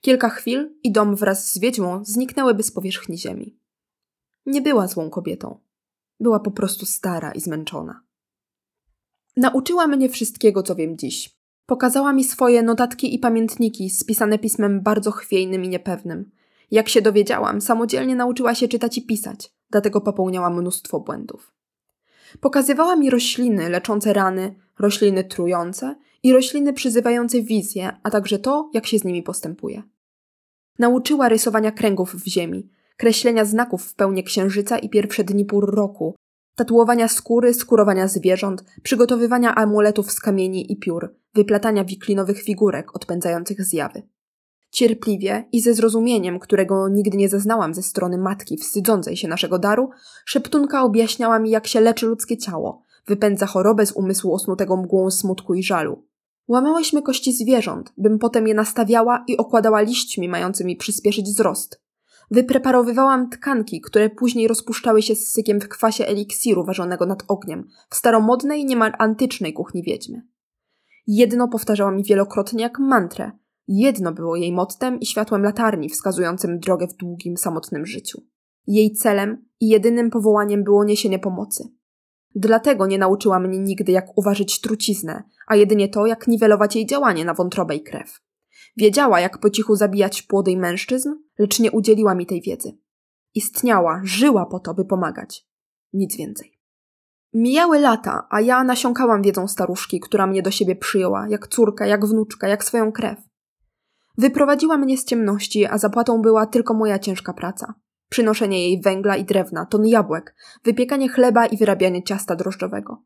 Kilka 0.01 0.29
chwil 0.29 0.77
i 0.83 0.93
dom 0.93 1.17
wraz 1.17 1.53
z 1.53 1.59
wiedźmą 1.59 2.05
zniknęłyby 2.05 2.63
z 2.63 2.71
powierzchni 2.71 3.19
ziemi. 3.19 3.59
Nie 4.47 4.63
była 4.63 4.87
złą 4.87 5.11
kobietą. 5.11 5.61
Była 6.21 6.41
po 6.41 6.51
prostu 6.51 6.87
stara 6.87 7.33
i 7.33 7.41
zmęczona. 7.41 8.01
Nauczyła 9.37 9.87
mnie 9.87 10.09
wszystkiego, 10.09 10.63
co 10.63 10.75
wiem 10.75 10.99
dziś. 10.99 11.39
Pokazała 11.67 12.13
mi 12.13 12.25
swoje 12.25 12.63
notatki 12.63 13.15
i 13.15 13.19
pamiętniki 13.19 13.91
spisane 13.91 14.39
pismem 14.39 14.81
bardzo 14.81 15.11
chwiejnym 15.11 15.65
i 15.65 15.69
niepewnym. 15.69 16.31
Jak 16.71 16.89
się 16.89 17.03
dowiedziałam, 17.03 17.61
samodzielnie 17.61 18.17
nauczyła 18.17 18.55
się 18.55 18.69
czytać 18.69 18.99
i 18.99 19.07
pisać, 19.07 19.53
dlatego 19.71 20.01
popełniała 20.01 20.51
mnóstwo 20.51 21.01
błędów. 21.01 21.58
Pokazywała 22.41 22.97
mi 22.97 23.11
rośliny 23.11 23.71
leczące 23.71 24.13
rany, 24.13 24.55
rośliny 24.79 25.25
trujące 25.25 25.97
i 26.23 26.33
rośliny 26.33 26.73
przyzywające 26.73 27.43
wizje, 27.43 27.93
a 28.03 28.11
także 28.11 28.39
to, 28.39 28.71
jak 28.75 28.87
się 28.87 28.99
z 28.99 29.05
nimi 29.05 29.23
postępuje. 29.23 29.83
Nauczyła 30.79 31.29
rysowania 31.29 31.73
kręgów 31.73 32.15
w 32.15 32.27
ziemi, 32.27 32.71
kreślenia 32.97 33.45
znaków 33.45 33.85
w 33.85 33.95
pełni 33.95 34.25
księżyca 34.25 34.79
i 34.79 34.89
pierwsze 34.89 35.25
dni 35.25 35.45
pór 35.45 35.75
roku, 35.75 36.15
tatuowania 36.55 37.09
skóry, 37.09 37.55
skurowania 37.55 38.09
zwierząt, 38.09 38.65
przygotowywania 38.83 39.55
amuletów 39.55 40.13
z 40.13 40.21
kamieni 40.21 40.73
i 40.73 40.77
piór, 40.77 41.15
wyplatania 41.35 41.85
wiklinowych 41.85 42.43
figurek 42.43 42.97
odpędzających 42.97 43.65
zjawy. 43.65 44.03
Cierpliwie 44.71 45.49
i 45.53 45.61
ze 45.61 45.75
zrozumieniem, 45.75 46.39
którego 46.39 46.89
nigdy 46.89 47.17
nie 47.17 47.29
zaznałam 47.29 47.75
ze 47.75 47.83
strony 47.83 48.19
matki 48.19 48.57
wstydzącej 48.57 49.17
się 49.17 49.29
naszego 49.29 49.59
daru, 49.59 49.91
szeptunka 50.25 50.83
objaśniała 50.83 51.39
mi, 51.39 51.51
jak 51.51 51.67
się 51.67 51.81
leczy 51.81 52.07
ludzkie 52.07 52.37
ciało, 52.37 52.83
wypędza 53.07 53.47
chorobę 53.47 53.87
z 53.87 53.93
umysłu 53.93 54.35
osnutego 54.35 54.77
mgłą 54.77 55.11
smutku 55.11 55.55
i 55.55 55.63
żalu. 55.63 56.05
Łamałyśmy 56.49 57.03
kości 57.03 57.33
zwierząt, 57.33 57.93
bym 57.97 58.19
potem 58.19 58.49
je 58.49 58.55
nastawiała 58.55 59.25
i 59.27 59.37
okładała 59.37 59.81
liśćmi 59.81 60.29
mającymi 60.29 60.77
przyspieszyć 60.77 61.27
wzrost. 61.27 61.83
Wypreparowywałam 62.31 63.31
tkanki, 63.31 63.81
które 63.81 64.11
później 64.11 64.49
rozpuszczały 64.49 65.03
się 65.03 65.15
z 65.15 65.33
sykiem 65.33 65.61
w 65.61 65.69
kwasie 65.69 66.07
eliksiru 66.07 66.65
ważonego 66.65 67.07
nad 67.07 67.23
ogniem, 67.29 67.69
w 67.91 67.97
staromodnej, 67.97 68.65
niemal 68.65 68.93
antycznej 68.99 69.53
kuchni 69.53 69.83
wiedźmy. 69.83 70.23
Jedno 71.07 71.49
powtarzała 71.49 71.91
mi 71.91 72.05
wielokrotnie 72.05 72.63
jak 72.63 72.79
mantrę. 72.79 73.33
Jedno 73.69 74.13
było 74.13 74.37
jej 74.37 74.53
mottem 74.53 75.01
i 75.01 75.07
światłem 75.07 75.43
latarni 75.43 75.89
wskazującym 75.89 76.59
drogę 76.59 76.87
w 76.87 76.97
długim, 76.97 77.37
samotnym 77.37 77.87
życiu. 77.87 78.23
Jej 78.67 78.93
celem 78.93 79.45
i 79.61 79.69
jedynym 79.69 80.11
powołaniem 80.11 80.65
było 80.65 80.85
niesienie 80.85 81.19
pomocy. 81.19 81.65
Dlatego 82.35 82.87
nie 82.87 82.99
nauczyła 82.99 83.39
mnie 83.41 83.59
nigdy, 83.59 83.93
jak 83.93 84.19
uważać 84.19 84.61
truciznę, 84.61 85.23
a 85.47 85.57
jedynie 85.57 85.89
to, 85.89 86.07
jak 86.07 86.29
niwelować 86.29 86.77
jej 86.77 86.87
działanie 86.87 87.25
na 87.25 87.35
wątrobę 87.35 87.77
i 87.77 87.83
krew. 87.83 88.21
Wiedziała, 88.77 89.21
jak 89.21 89.39
po 89.39 89.51
cichu 89.51 89.77
zabijać 89.77 90.23
płody 90.23 90.51
i 90.51 90.57
mężczyzn, 90.57 91.09
lecz 91.39 91.61
nie 91.61 91.73
udzieliła 91.73 92.15
mi 92.15 92.27
tej 92.27 92.43
wiedzy. 92.43 92.79
Istniała, 93.35 94.01
żyła 94.05 94.47
po 94.47 94.61
to, 94.61 94.75
by 94.75 94.85
pomagać. 94.85 95.47
Nic 95.93 96.17
więcej. 96.17 96.59
Mijały 97.35 97.79
lata, 97.79 98.27
a 98.31 98.41
ja 98.41 98.65
nasiąkałam 98.65 99.23
wiedzą 99.23 99.49
staruszki, 99.49 100.01
która 100.01 100.27
mnie 100.27 100.43
do 100.43 100.51
siebie 100.51 100.77
przyjęła, 100.77 101.29
jak 101.29 101.49
córka, 101.49 101.87
jak 101.87 102.07
wnuczka, 102.07 102.49
jak 102.49 102.65
swoją 102.65 102.93
krew. 102.93 103.29
Wyprowadziła 104.19 104.79
mnie 104.79 104.99
z 104.99 105.05
ciemności, 105.05 105.67
a 105.67 105.79
zapłatą 105.79 106.23
była 106.23 106.47
tylko 106.47 106.75
moja 106.75 106.99
ciężka 106.99 107.33
praca. 107.33 107.75
Przynoszenie 108.09 108.69
jej 108.69 108.81
węgla 108.81 109.17
i 109.17 109.25
drewna, 109.25 109.67
ton 109.67 109.87
jabłek, 109.87 110.35
wypiekanie 110.65 111.09
chleba 111.09 111.47
i 111.47 111.57
wyrabianie 111.57 112.03
ciasta 112.03 112.37
drożdżowego. 112.37 113.03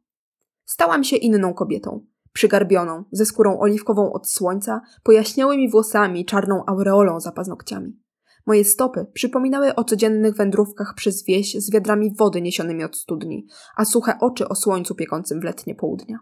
Stałam 0.64 1.04
się 1.04 1.16
inną 1.16 1.54
kobietą, 1.54 2.06
przygarbioną, 2.32 3.04
ze 3.12 3.26
skórą 3.26 3.58
oliwkową 3.58 4.12
od 4.12 4.28
słońca, 4.28 4.80
pojaśniałymi 5.02 5.70
włosami, 5.70 6.24
czarną 6.24 6.62
aureolą 6.66 7.20
za 7.20 7.32
paznokciami. 7.32 8.02
Moje 8.46 8.64
stopy 8.64 9.06
przypominały 9.12 9.74
o 9.74 9.84
codziennych 9.84 10.36
wędrówkach 10.36 10.94
przez 10.96 11.24
wieś 11.24 11.54
z 11.54 11.70
wiadrami 11.70 12.14
wody 12.14 12.42
niesionymi 12.42 12.84
od 12.84 12.96
studni, 12.96 13.46
a 13.76 13.84
suche 13.84 14.18
oczy 14.20 14.48
o 14.48 14.54
słońcu 14.54 14.94
piekącym 14.94 15.40
w 15.40 15.44
letnie 15.44 15.74
południa. 15.74 16.18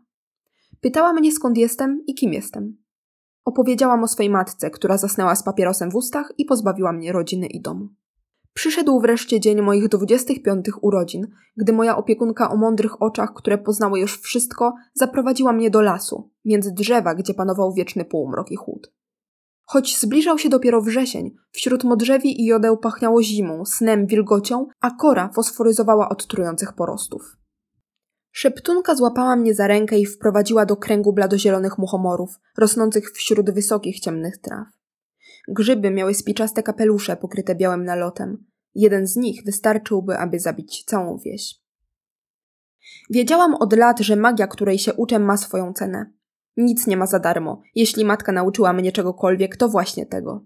Pytała 0.80 1.12
mnie 1.12 1.32
skąd 1.32 1.58
jestem 1.58 2.02
i 2.06 2.14
kim 2.14 2.32
jestem. 2.32 2.76
Opowiedziałam 3.44 4.04
o 4.04 4.08
swej 4.08 4.30
matce, 4.30 4.70
która 4.70 4.98
zasnęła 4.98 5.34
z 5.34 5.42
papierosem 5.42 5.90
w 5.90 5.94
ustach 5.94 6.32
i 6.38 6.44
pozbawiła 6.44 6.92
mnie 6.92 7.12
rodziny 7.12 7.46
i 7.46 7.60
domu. 7.60 7.88
Przyszedł 8.54 9.00
wreszcie 9.00 9.40
dzień 9.40 9.62
moich 9.62 9.88
25 9.88 10.66
urodzin, 10.82 11.26
gdy 11.56 11.72
moja 11.72 11.96
opiekunka 11.96 12.50
o 12.50 12.56
mądrych 12.56 13.02
oczach, 13.02 13.32
które 13.34 13.58
poznały 13.58 14.00
już 14.00 14.20
wszystko, 14.20 14.74
zaprowadziła 14.94 15.52
mnie 15.52 15.70
do 15.70 15.80
lasu, 15.80 16.30
między 16.44 16.72
drzewa, 16.72 17.14
gdzie 17.14 17.34
panował 17.34 17.72
wieczny 17.72 18.04
półmrok 18.04 18.50
i 18.50 18.56
chłód. 18.56 18.92
Choć 19.64 19.98
zbliżał 19.98 20.38
się 20.38 20.48
dopiero 20.48 20.82
wrzesień, 20.82 21.34
wśród 21.50 21.84
modrzewi 21.84 22.42
i 22.42 22.46
jodeł 22.46 22.76
pachniało 22.76 23.22
zimą, 23.22 23.64
snem, 23.64 24.06
wilgocią, 24.06 24.66
a 24.80 24.90
kora 24.90 25.28
fosforyzowała 25.34 26.08
od 26.08 26.26
trujących 26.26 26.72
porostów. 26.72 27.39
Szeptunka 28.32 28.94
złapała 28.94 29.36
mnie 29.36 29.54
za 29.54 29.66
rękę 29.66 29.98
i 29.98 30.06
wprowadziła 30.06 30.66
do 30.66 30.76
kręgu 30.76 31.12
bladozielonych 31.12 31.78
muchomorów, 31.78 32.30
rosnących 32.58 33.10
wśród 33.12 33.50
wysokich, 33.50 34.00
ciemnych 34.00 34.38
traw. 34.38 34.66
Grzyby 35.48 35.90
miały 35.90 36.14
spiczaste 36.14 36.62
kapelusze 36.62 37.16
pokryte 37.16 37.54
białym 37.54 37.84
nalotem. 37.84 38.44
Jeden 38.74 39.06
z 39.06 39.16
nich 39.16 39.44
wystarczyłby, 39.44 40.18
aby 40.18 40.38
zabić 40.38 40.84
całą 40.84 41.18
wieś. 41.18 41.60
Wiedziałam 43.10 43.54
od 43.54 43.72
lat, 43.72 44.00
że 44.00 44.16
magia, 44.16 44.46
której 44.46 44.78
się 44.78 44.94
uczę, 44.94 45.18
ma 45.18 45.36
swoją 45.36 45.72
cenę. 45.72 46.12
Nic 46.56 46.86
nie 46.86 46.96
ma 46.96 47.06
za 47.06 47.18
darmo. 47.18 47.62
Jeśli 47.74 48.04
matka 48.04 48.32
nauczyła 48.32 48.72
mnie 48.72 48.92
czegokolwiek, 48.92 49.56
to 49.56 49.68
właśnie 49.68 50.06
tego. 50.06 50.44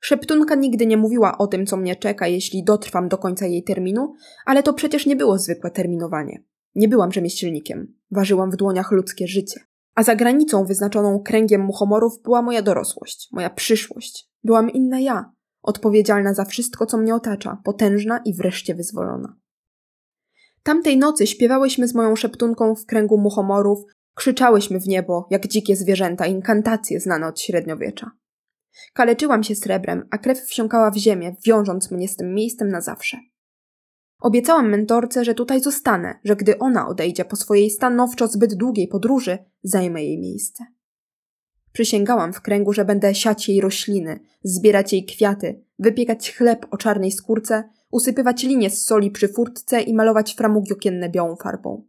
Szeptunka 0.00 0.54
nigdy 0.54 0.86
nie 0.86 0.96
mówiła 0.96 1.38
o 1.38 1.46
tym, 1.46 1.66
co 1.66 1.76
mnie 1.76 1.96
czeka, 1.96 2.26
jeśli 2.26 2.64
dotrwam 2.64 3.08
do 3.08 3.18
końca 3.18 3.46
jej 3.46 3.64
terminu, 3.64 4.14
ale 4.46 4.62
to 4.62 4.74
przecież 4.74 5.06
nie 5.06 5.16
było 5.16 5.38
zwykłe 5.38 5.70
terminowanie. 5.70 6.42
Nie 6.74 6.88
byłam 6.88 7.12
rzemieślnikiem. 7.12 7.94
Ważyłam 8.10 8.50
w 8.50 8.56
dłoniach 8.56 8.92
ludzkie 8.92 9.28
życie. 9.28 9.60
A 9.94 10.02
za 10.02 10.16
granicą 10.16 10.64
wyznaczoną 10.64 11.22
kręgiem 11.22 11.60
muchomorów 11.60 12.22
była 12.22 12.42
moja 12.42 12.62
dorosłość, 12.62 13.28
moja 13.32 13.50
przyszłość. 13.50 14.28
Byłam 14.44 14.70
inna 14.70 15.00
ja, 15.00 15.32
odpowiedzialna 15.62 16.34
za 16.34 16.44
wszystko, 16.44 16.86
co 16.86 16.98
mnie 16.98 17.14
otacza, 17.14 17.58
potężna 17.64 18.20
i 18.24 18.34
wreszcie 18.34 18.74
wyzwolona. 18.74 19.36
Tamtej 20.62 20.98
nocy 20.98 21.26
śpiewałyśmy 21.26 21.88
z 21.88 21.94
moją 21.94 22.16
szeptunką 22.16 22.74
w 22.74 22.86
kręgu 22.86 23.18
muchomorów, 23.18 23.78
krzyczałyśmy 24.14 24.80
w 24.80 24.88
niebo, 24.88 25.26
jak 25.30 25.46
dzikie 25.46 25.76
zwierzęta, 25.76 26.26
inkantacje 26.26 27.00
znane 27.00 27.26
od 27.26 27.40
średniowiecza. 27.40 28.10
Kaleczyłam 28.92 29.44
się 29.44 29.54
srebrem, 29.54 30.08
a 30.10 30.18
krew 30.18 30.40
wsiąkała 30.40 30.90
w 30.90 30.96
ziemię, 30.96 31.36
wiążąc 31.46 31.90
mnie 31.90 32.08
z 32.08 32.16
tym 32.16 32.34
miejscem 32.34 32.68
na 32.68 32.80
zawsze. 32.80 33.16
Obiecałam 34.20 34.70
mentorce, 34.70 35.24
że 35.24 35.34
tutaj 35.34 35.60
zostanę, 35.60 36.18
że 36.24 36.36
gdy 36.36 36.58
ona 36.58 36.88
odejdzie 36.88 37.24
po 37.24 37.36
swojej 37.36 37.70
stanowczo 37.70 38.28
zbyt 38.28 38.54
długiej 38.54 38.88
podróży, 38.88 39.38
zajmę 39.62 40.04
jej 40.04 40.18
miejsce. 40.18 40.64
Przysięgałam 41.72 42.32
w 42.32 42.40
kręgu, 42.40 42.72
że 42.72 42.84
będę 42.84 43.14
siać 43.14 43.48
jej 43.48 43.60
rośliny, 43.60 44.20
zbierać 44.42 44.92
jej 44.92 45.04
kwiaty, 45.04 45.60
wypiekać 45.78 46.32
chleb 46.32 46.66
o 46.70 46.76
czarnej 46.76 47.12
skórce, 47.12 47.64
usypywać 47.90 48.42
linie 48.42 48.70
z 48.70 48.84
soli 48.84 49.10
przy 49.10 49.28
furtce 49.28 49.80
i 49.80 49.94
malować 49.94 50.34
framugi 50.34 50.72
okienne 50.72 51.08
białą 51.08 51.36
farbą. 51.36 51.86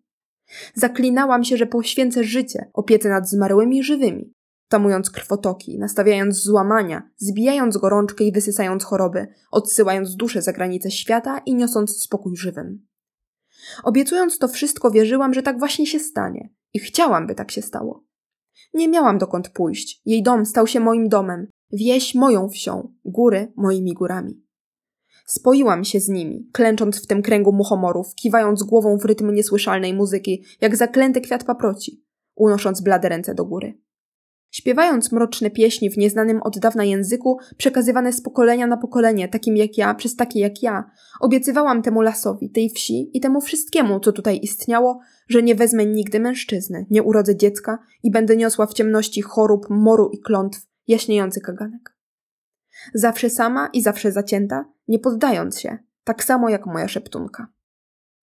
Zaklinałam 0.74 1.44
się, 1.44 1.58
że 1.58 1.66
poświęcę 1.66 2.24
życie 2.24 2.70
opiece 2.74 3.10
nad 3.10 3.30
zmarłymi 3.30 3.78
i 3.78 3.84
żywymi, 3.84 4.34
tamując 4.68 5.12
krwotoki, 5.12 5.80
nastawiając 5.80 6.36
złamania, 6.36 7.10
zbijając 7.18 7.78
gorączkę 7.78 8.24
i 8.24 8.32
wysysając 8.32 8.84
choroby, 8.84 9.28
odsyłając 9.52 10.16
duszę 10.16 10.42
za 10.42 10.54
granice 10.54 10.92
świata 10.92 11.42
i 11.46 11.56
niosąc 11.56 12.02
spokój 12.02 12.38
żywym. 12.38 12.88
Obiecując 13.84 14.38
to 14.38 14.48
wszystko, 14.48 14.92
wierzyłam, 14.92 15.34
że 15.34 15.44
tak 15.44 15.60
właśnie 15.60 15.88
się 15.88 16.00
stanie 16.00 16.50
i 16.74 16.80
chciałam, 16.80 17.28
by 17.28 17.36
tak 17.36 17.52
się 17.52 17.62
stało. 17.62 18.04
Nie 18.74 18.88
miałam 18.88 19.18
dokąd 19.18 19.50
pójść. 19.50 20.02
Jej 20.06 20.24
dom 20.24 20.46
stał 20.46 20.68
się 20.68 20.80
moim 20.80 21.10
domem, 21.10 21.48
wieś 21.72 22.16
moją 22.16 22.50
wsią, 22.50 22.94
góry 23.06 23.54
moimi 23.56 23.94
górami. 23.94 24.46
Spoiłam 25.26 25.84
się 25.84 26.00
z 26.00 26.08
nimi, 26.08 26.50
klęcząc 26.54 27.04
w 27.04 27.08
tym 27.08 27.22
kręgu 27.22 27.54
muchomorów, 27.54 28.16
kiwając 28.16 28.64
głową 28.64 28.98
w 28.98 29.06
rytm 29.06 29.34
niesłyszalnej 29.34 29.94
muzyki, 29.94 30.44
jak 30.62 30.76
zaklęty 30.76 31.22
kwiat 31.22 31.44
paproci, 31.44 32.04
unosząc 32.36 32.82
blade 32.82 33.10
ręce 33.10 33.36
do 33.36 33.46
góry. 33.46 33.85
Śpiewając 34.52 35.12
mroczne 35.12 35.50
pieśni 35.50 35.90
w 35.90 35.98
nieznanym 35.98 36.42
od 36.42 36.60
dawna 36.60 36.84
języku, 36.84 37.38
przekazywane 37.58 38.14
z 38.14 38.22
pokolenia 38.22 38.68
na 38.68 38.78
pokolenie, 38.78 39.28
takim 39.28 39.58
jak 39.58 39.78
ja, 39.78 39.96
przez 39.96 40.16
takie 40.16 40.40
jak 40.40 40.64
ja, 40.64 40.92
obiecywałam 41.20 41.82
temu 41.82 42.02
lasowi, 42.02 42.52
tej 42.52 42.70
wsi 42.70 43.18
i 43.18 43.22
temu 43.22 43.42
wszystkiemu, 43.42 44.00
co 44.00 44.12
tutaj 44.12 44.40
istniało, 44.44 45.00
że 45.28 45.44
nie 45.44 45.56
wezmę 45.56 45.86
nigdy 45.86 46.20
mężczyzny, 46.20 46.86
nie 46.90 47.04
urodzę 47.04 47.36
dziecka 47.36 47.80
i 48.04 48.12
będę 48.12 48.38
niosła 48.38 48.66
w 48.66 48.74
ciemności 48.74 49.22
chorób, 49.22 49.66
moru 49.70 50.10
i 50.14 50.20
klątw 50.20 50.60
jaśniejący 50.88 51.42
kaganek. 51.42 51.96
Zawsze 52.94 53.30
sama 53.30 53.70
i 53.74 53.82
zawsze 53.82 54.12
zacięta, 54.12 54.66
nie 54.88 55.00
poddając 55.00 55.60
się, 55.60 55.78
tak 56.04 56.24
samo 56.24 56.50
jak 56.50 56.66
moja 56.66 56.88
szeptunka. 56.88 57.48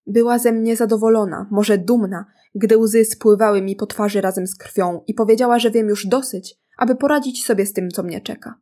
Była 0.06 0.38
ze 0.38 0.52
mnie 0.52 0.76
zadowolona, 0.76 1.46
może 1.50 1.78
dumna, 1.78 2.24
gdy 2.54 2.78
łzy 2.78 3.04
spływały 3.04 3.62
mi 3.62 3.76
po 3.76 3.86
twarzy 3.86 4.20
razem 4.20 4.46
z 4.46 4.56
krwią 4.56 5.00
i 5.06 5.14
powiedziała, 5.14 5.58
że 5.58 5.70
wiem 5.70 5.88
już 5.88 6.06
dosyć, 6.06 6.58
aby 6.78 6.96
poradzić 6.96 7.44
sobie 7.44 7.66
z 7.66 7.72
tym, 7.72 7.90
co 7.90 8.02
mnie 8.02 8.20
czeka. 8.20 8.54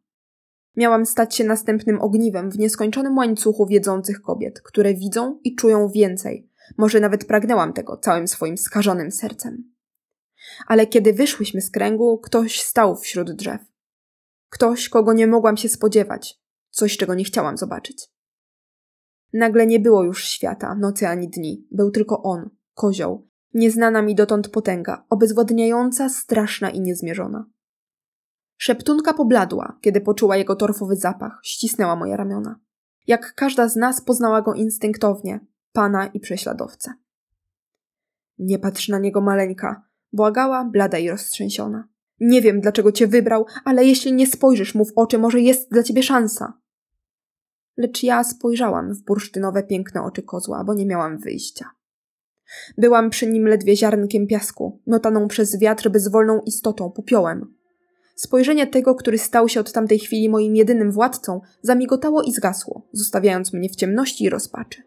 Miałam 0.76 1.06
stać 1.06 1.34
się 1.36 1.44
następnym 1.44 2.00
ogniwem 2.00 2.50
w 2.50 2.58
nieskończonym 2.58 3.16
łańcuchu 3.16 3.66
wiedzących 3.66 4.22
kobiet, 4.22 4.60
które 4.60 4.94
widzą 4.94 5.40
i 5.44 5.54
czują 5.54 5.88
więcej. 5.88 6.48
Może 6.78 7.00
nawet 7.00 7.24
pragnęłam 7.24 7.72
tego 7.72 7.96
całym 7.96 8.28
swoim 8.28 8.58
skażonym 8.58 9.10
sercem. 9.10 9.64
Ale 10.66 10.86
kiedy 10.86 11.12
wyszłyśmy 11.12 11.60
z 11.60 11.70
kręgu, 11.70 12.18
ktoś 12.18 12.60
stał 12.60 12.96
wśród 12.96 13.32
drzew. 13.32 13.60
Ktoś, 14.48 14.88
kogo 14.88 15.12
nie 15.12 15.26
mogłam 15.26 15.56
się 15.56 15.68
spodziewać, 15.68 16.40
coś, 16.70 16.96
czego 16.96 17.14
nie 17.14 17.24
chciałam 17.24 17.56
zobaczyć. 17.56 18.10
Nagle 19.32 19.66
nie 19.66 19.80
było 19.80 20.04
już 20.04 20.24
świata, 20.24 20.74
nocy 20.74 21.08
ani 21.08 21.28
dni. 21.28 21.66
Był 21.70 21.90
tylko 21.90 22.22
on, 22.22 22.50
kozioł, 22.74 23.28
nieznana 23.54 24.02
mi 24.02 24.14
dotąd 24.14 24.48
potęga, 24.48 25.04
obezwładniająca, 25.10 26.08
straszna 26.08 26.70
i 26.70 26.80
niezmierzona. 26.80 27.46
Szeptunka 28.56 29.14
pobladła, 29.14 29.78
kiedy 29.80 30.00
poczuła 30.00 30.36
jego 30.36 30.56
torfowy 30.56 30.96
zapach, 30.96 31.40
ścisnęła 31.42 31.96
moje 31.96 32.16
ramiona. 32.16 32.60
Jak 33.06 33.34
każda 33.34 33.68
z 33.68 33.76
nas 33.76 34.00
poznała 34.00 34.42
go 34.42 34.54
instynktownie, 34.54 35.40
pana 35.72 36.06
i 36.06 36.20
prześladowcę. 36.20 36.92
Nie 38.38 38.58
patrz 38.58 38.88
na 38.88 38.98
niego, 38.98 39.20
maleńka, 39.20 39.82
błagała, 40.12 40.64
blada 40.64 40.98
i 40.98 41.10
roztrzęsiona. 41.10 41.88
Nie 42.20 42.42
wiem, 42.42 42.60
dlaczego 42.60 42.92
cię 42.92 43.06
wybrał, 43.06 43.46
ale 43.64 43.84
jeśli 43.84 44.12
nie 44.12 44.26
spojrzysz 44.26 44.74
mu 44.74 44.84
w 44.84 44.92
oczy, 44.96 45.18
może 45.18 45.40
jest 45.40 45.70
dla 45.70 45.82
ciebie 45.82 46.02
szansa. 46.02 46.59
Lecz 47.80 48.02
ja 48.02 48.24
spojrzałam 48.24 48.94
w 48.94 49.04
bursztynowe 49.04 49.62
piękne 49.62 50.02
oczy 50.02 50.22
kozła, 50.22 50.64
bo 50.64 50.74
nie 50.74 50.86
miałam 50.86 51.18
wyjścia. 51.18 51.70
Byłam 52.78 53.10
przy 53.10 53.26
nim 53.26 53.46
ledwie 53.46 53.76
ziarnkiem 53.76 54.26
piasku, 54.26 54.80
miotaną 54.86 55.28
przez 55.28 55.58
wiatr 55.58 55.90
bezwolną 55.90 56.40
istotą, 56.40 56.90
popiołem. 56.90 57.54
Spojrzenie 58.16 58.66
tego, 58.66 58.94
który 58.94 59.18
stał 59.18 59.48
się 59.48 59.60
od 59.60 59.72
tamtej 59.72 59.98
chwili 59.98 60.28
moim 60.28 60.56
jedynym 60.56 60.92
władcą, 60.92 61.40
zamigotało 61.62 62.22
i 62.22 62.32
zgasło, 62.32 62.88
zostawiając 62.92 63.52
mnie 63.52 63.68
w 63.68 63.76
ciemności 63.76 64.24
i 64.24 64.30
rozpaczy. 64.30 64.82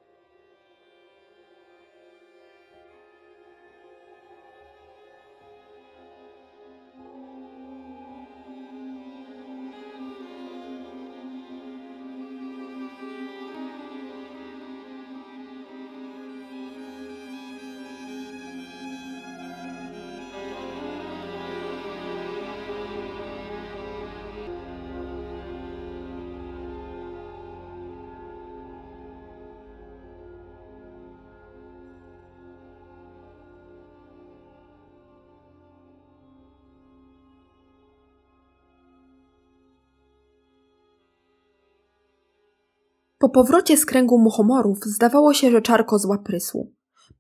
Po 43.24 43.30
powrocie 43.30 43.78
z 43.78 43.86
kręgu 43.86 44.20
muchomorów 44.20 44.80
zdawało 44.86 45.34
się, 45.34 45.52
że 45.52 45.62
czarko 45.62 46.00
zła 46.00 46.18
prysł. 46.18 46.74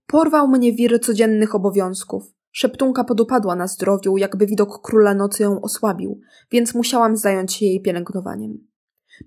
Porwał 0.07 0.47
mnie 0.47 0.73
wir 0.73 1.01
codziennych 1.01 1.55
obowiązków. 1.55 2.23
Szeptunka 2.51 3.03
podupadła 3.03 3.55
na 3.55 3.67
zdrowiu, 3.67 4.17
jakby 4.17 4.45
widok 4.45 4.81
króla 4.81 5.13
nocy 5.13 5.43
ją 5.43 5.61
osłabił, 5.61 6.19
więc 6.51 6.73
musiałam 6.75 7.17
zająć 7.17 7.53
się 7.53 7.65
jej 7.65 7.81
pielęgnowaniem. 7.81 8.67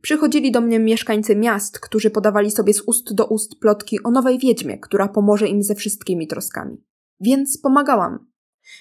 Przychodzili 0.03 0.53
do 0.53 0.61
mnie 0.61 0.79
mieszkańcy 0.79 1.37
miast, 1.37 1.81
którzy 1.81 2.11
podawali 2.11 2.51
sobie 2.51 2.75
z 2.75 2.81
ust 2.81 3.15
do 3.15 3.27
ust 3.27 3.59
plotki 3.61 4.03
o 4.03 4.11
nowej 4.11 4.39
wiedźmie, 4.39 4.79
która 4.79 5.09
pomoże 5.09 5.49
im 5.49 5.63
ze 5.63 5.75
wszystkimi 5.75 6.27
troskami. 6.27 6.85
Więc 7.21 7.59
pomagałam. 7.59 8.27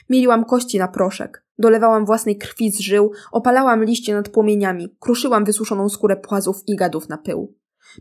Mieliłam 0.09 0.45
kości 0.45 0.77
na 0.79 0.87
proszek, 0.87 1.45
dolewałam 1.57 2.05
własnej 2.05 2.37
krwi 2.37 2.71
z 2.71 2.79
żył, 2.79 3.11
opalałam 3.31 3.83
liście 3.83 4.13
nad 4.13 4.29
płomieniami, 4.29 4.95
kruszyłam 4.99 5.45
wysuszoną 5.45 5.89
skórę 5.89 6.15
płazów 6.15 6.61
i 6.67 6.75
gadów 6.75 7.09
na 7.09 7.17
pył. 7.17 7.55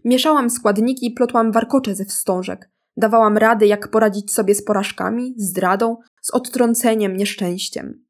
Mieszałam 0.05 0.51
składniki 0.51 1.07
i 1.07 1.11
plotłam 1.11 1.53
warkocze 1.53 1.95
ze 1.95 2.05
wstążek. 2.05 2.71
Dawałam 2.97 3.39
rady, 3.39 3.67
jak 3.67 3.91
poradzić 3.91 4.33
sobie 4.33 4.55
z 4.55 4.65
porażkami, 4.65 5.35
zdradą, 5.37 5.97
z 6.23 6.31
odtrąceniem, 6.31 7.17
nieszczęściem. 7.17 8.05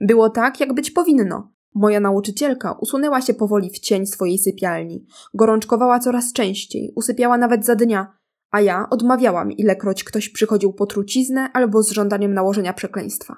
Było 0.00 0.30
tak, 0.30 0.60
jak 0.60 0.74
być 0.74 0.90
powinno. 0.90 1.52
Moja 1.74 2.00
nauczycielka 2.00 2.72
usunęła 2.72 3.20
się 3.20 3.34
powoli 3.34 3.70
w 3.70 3.78
cień 3.78 4.06
swojej 4.06 4.38
sypialni, 4.38 5.06
gorączkowała 5.34 5.98
coraz 5.98 6.32
częściej, 6.32 6.92
usypiała 6.96 7.38
nawet 7.38 7.64
za 7.64 7.74
dnia, 7.74 8.12
a 8.50 8.60
ja 8.60 8.86
odmawiałam, 8.90 9.52
ilekroć 9.52 10.04
ktoś 10.04 10.28
przychodził 10.28 10.72
po 10.72 10.86
truciznę 10.86 11.50
albo 11.52 11.82
z 11.82 11.90
żądaniem 11.90 12.34
nałożenia 12.34 12.72
przekleństwa. 12.72 13.36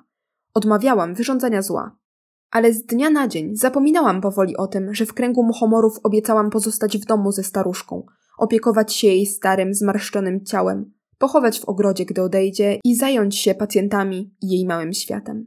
Odmawiałam 0.54 1.14
wyrządzania 1.14 1.62
zła. 1.62 1.96
Ale 2.50 2.72
z 2.72 2.86
dnia 2.86 3.10
na 3.10 3.28
dzień 3.28 3.56
zapominałam 3.56 4.20
powoli 4.20 4.56
o 4.56 4.66
tym, 4.66 4.94
że 4.94 5.06
w 5.06 5.14
kręgu 5.14 5.42
muchomorów 5.42 5.98
obiecałam 6.02 6.50
pozostać 6.50 6.98
w 6.98 7.04
domu 7.04 7.32
ze 7.32 7.42
staruszką, 7.42 8.06
opiekować 8.38 8.94
się 8.94 9.06
jej 9.06 9.26
starym, 9.26 9.74
zmarszczonym 9.74 10.44
ciałem, 10.44 10.92
pochować 11.18 11.60
w 11.60 11.64
ogrodzie, 11.64 12.04
gdy 12.04 12.22
odejdzie 12.22 12.78
i 12.84 12.96
zająć 12.96 13.36
się 13.36 13.54
pacjentami 13.54 14.34
i 14.42 14.48
jej 14.48 14.66
małym 14.66 14.92
światem. 14.92 15.46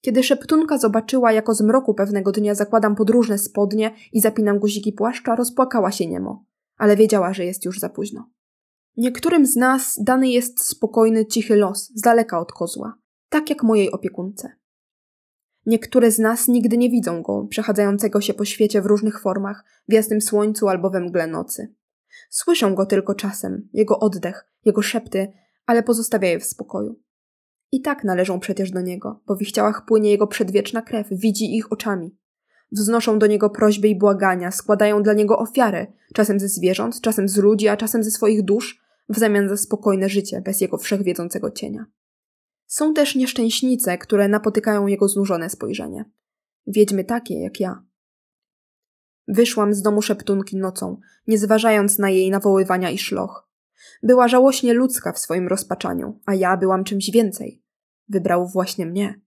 Kiedy 0.00 0.22
szeptunka 0.22 0.78
zobaczyła, 0.78 1.32
jako 1.32 1.54
z 1.54 1.60
mroku 1.60 1.94
pewnego 1.94 2.32
dnia 2.32 2.54
zakładam 2.54 2.96
podróżne 2.96 3.38
spodnie 3.38 3.94
i 4.12 4.20
zapinam 4.20 4.58
guziki 4.58 4.92
płaszcza, 4.92 5.36
rozpłakała 5.36 5.92
się 5.92 6.06
niemo, 6.06 6.44
ale 6.76 6.96
wiedziała, 6.96 7.32
że 7.34 7.44
jest 7.44 7.64
już 7.64 7.78
za 7.78 7.88
późno. 7.88 8.30
Niektórym 8.96 9.46
z 9.46 9.56
nas 9.56 9.98
dany 10.02 10.28
jest 10.28 10.64
spokojny, 10.64 11.26
cichy 11.26 11.56
los, 11.56 11.90
z 11.94 12.00
daleka 12.00 12.40
od 12.40 12.52
kozła, 12.52 12.98
tak 13.28 13.50
jak 13.50 13.62
mojej 13.62 13.92
opiekunce. 13.92 14.52
Niektóre 15.66 16.10
z 16.10 16.18
nas 16.18 16.48
nigdy 16.48 16.76
nie 16.76 16.90
widzą 16.90 17.22
go, 17.22 17.46
przechadzającego 17.50 18.20
się 18.20 18.34
po 18.34 18.44
świecie 18.44 18.82
w 18.82 18.86
różnych 18.86 19.20
formach, 19.20 19.64
w 19.88 19.92
jasnym 19.92 20.20
słońcu 20.20 20.68
albo 20.68 20.90
we 20.90 21.00
mgle 21.00 21.26
nocy. 21.26 21.74
Słyszą 22.30 22.74
go 22.74 22.86
tylko 22.86 23.14
czasem, 23.14 23.68
jego 23.72 23.98
oddech, 23.98 24.48
jego 24.64 24.82
szepty, 24.82 25.32
ale 25.66 25.82
pozostawiają 25.82 26.40
w 26.40 26.44
spokoju. 26.44 27.00
I 27.72 27.80
tak 27.80 28.04
należą 28.04 28.40
przecież 28.40 28.70
do 28.70 28.80
niego, 28.80 29.22
bo 29.26 29.36
w 29.36 29.42
ich 29.42 29.52
ciałach 29.52 29.84
płynie 29.84 30.10
jego 30.10 30.26
przedwieczna 30.26 30.82
krew, 30.82 31.06
widzi 31.10 31.56
ich 31.56 31.72
oczami. 31.72 32.16
Wznoszą 32.72 33.18
do 33.18 33.26
niego 33.26 33.50
prośby 33.50 33.88
i 33.88 33.98
błagania, 33.98 34.50
składają 34.50 35.02
dla 35.02 35.12
niego 35.12 35.38
ofiary, 35.38 35.86
czasem 36.14 36.40
ze 36.40 36.48
zwierząt, 36.48 37.00
czasem 37.00 37.28
z 37.28 37.36
ludzi, 37.36 37.68
a 37.68 37.76
czasem 37.76 38.02
ze 38.02 38.10
swoich 38.10 38.44
dusz, 38.44 38.82
w 39.08 39.18
zamian 39.18 39.48
za 39.48 39.56
spokojne 39.56 40.08
życie 40.08 40.40
bez 40.40 40.60
jego 40.60 40.78
wszechwiedzącego 40.78 41.50
cienia. 41.50 41.86
Są 42.68 42.94
też 42.94 43.14
nieszczęśnice, 43.14 43.98
które 43.98 44.28
napotykają 44.28 44.86
jego 44.86 45.08
znużone 45.08 45.50
spojrzenie. 45.50 46.04
Wiedźmy 46.66 47.04
takie 47.04 47.40
jak 47.40 47.60
ja. 47.60 47.84
Wyszłam 49.28 49.74
z 49.74 49.82
domu 49.82 50.02
szeptunki 50.02 50.56
nocą, 50.56 51.00
nie 51.26 51.38
zważając 51.38 51.98
na 51.98 52.10
jej 52.10 52.30
nawoływania 52.30 52.90
i 52.90 52.98
szloch. 52.98 53.48
Była 54.02 54.28
żałośnie 54.28 54.74
ludzka 54.74 55.12
w 55.12 55.18
swoim 55.18 55.48
rozpaczaniu, 55.48 56.20
a 56.26 56.34
ja 56.34 56.56
byłam 56.56 56.84
czymś 56.84 57.10
więcej. 57.10 57.62
Wybrał 58.08 58.48
właśnie 58.48 58.86
mnie. 58.86 59.20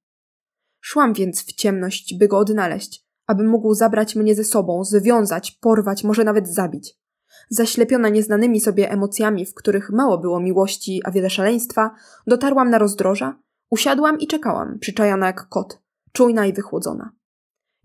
Szłam 0.80 1.14
więc 1.14 1.46
w 1.46 1.54
ciemność, 1.54 2.18
by 2.18 2.28
go 2.28 2.38
odnaleźć, 2.38 3.06
aby 3.28 3.44
mógł 3.44 3.74
zabrać 3.74 4.16
mnie 4.16 4.36
ze 4.36 4.44
sobą, 4.44 4.84
związać, 4.84 5.52
porwać, 5.52 6.04
może 6.04 6.24
nawet 6.24 6.54
zabić. 6.54 7.01
Zaślepiona 7.50 8.10
nieznanymi 8.10 8.62
sobie 8.62 8.92
emocjami, 8.92 9.46
w 9.46 9.54
których 9.54 9.90
mało 9.90 10.18
było 10.18 10.40
miłości, 10.40 11.02
a 11.06 11.12
wiele 11.12 11.30
szaleństwa, 11.30 11.92
dotarłam 12.28 12.70
na 12.70 12.78
rozdroża, 12.78 13.36
usiadłam 13.70 14.20
i 14.20 14.28
czekałam, 14.28 14.80
przyczajona 14.80 15.28
jak 15.28 15.50
kot, 15.50 15.82
czujna 16.12 16.46
i 16.46 16.54
wychłodzona. 16.54 17.12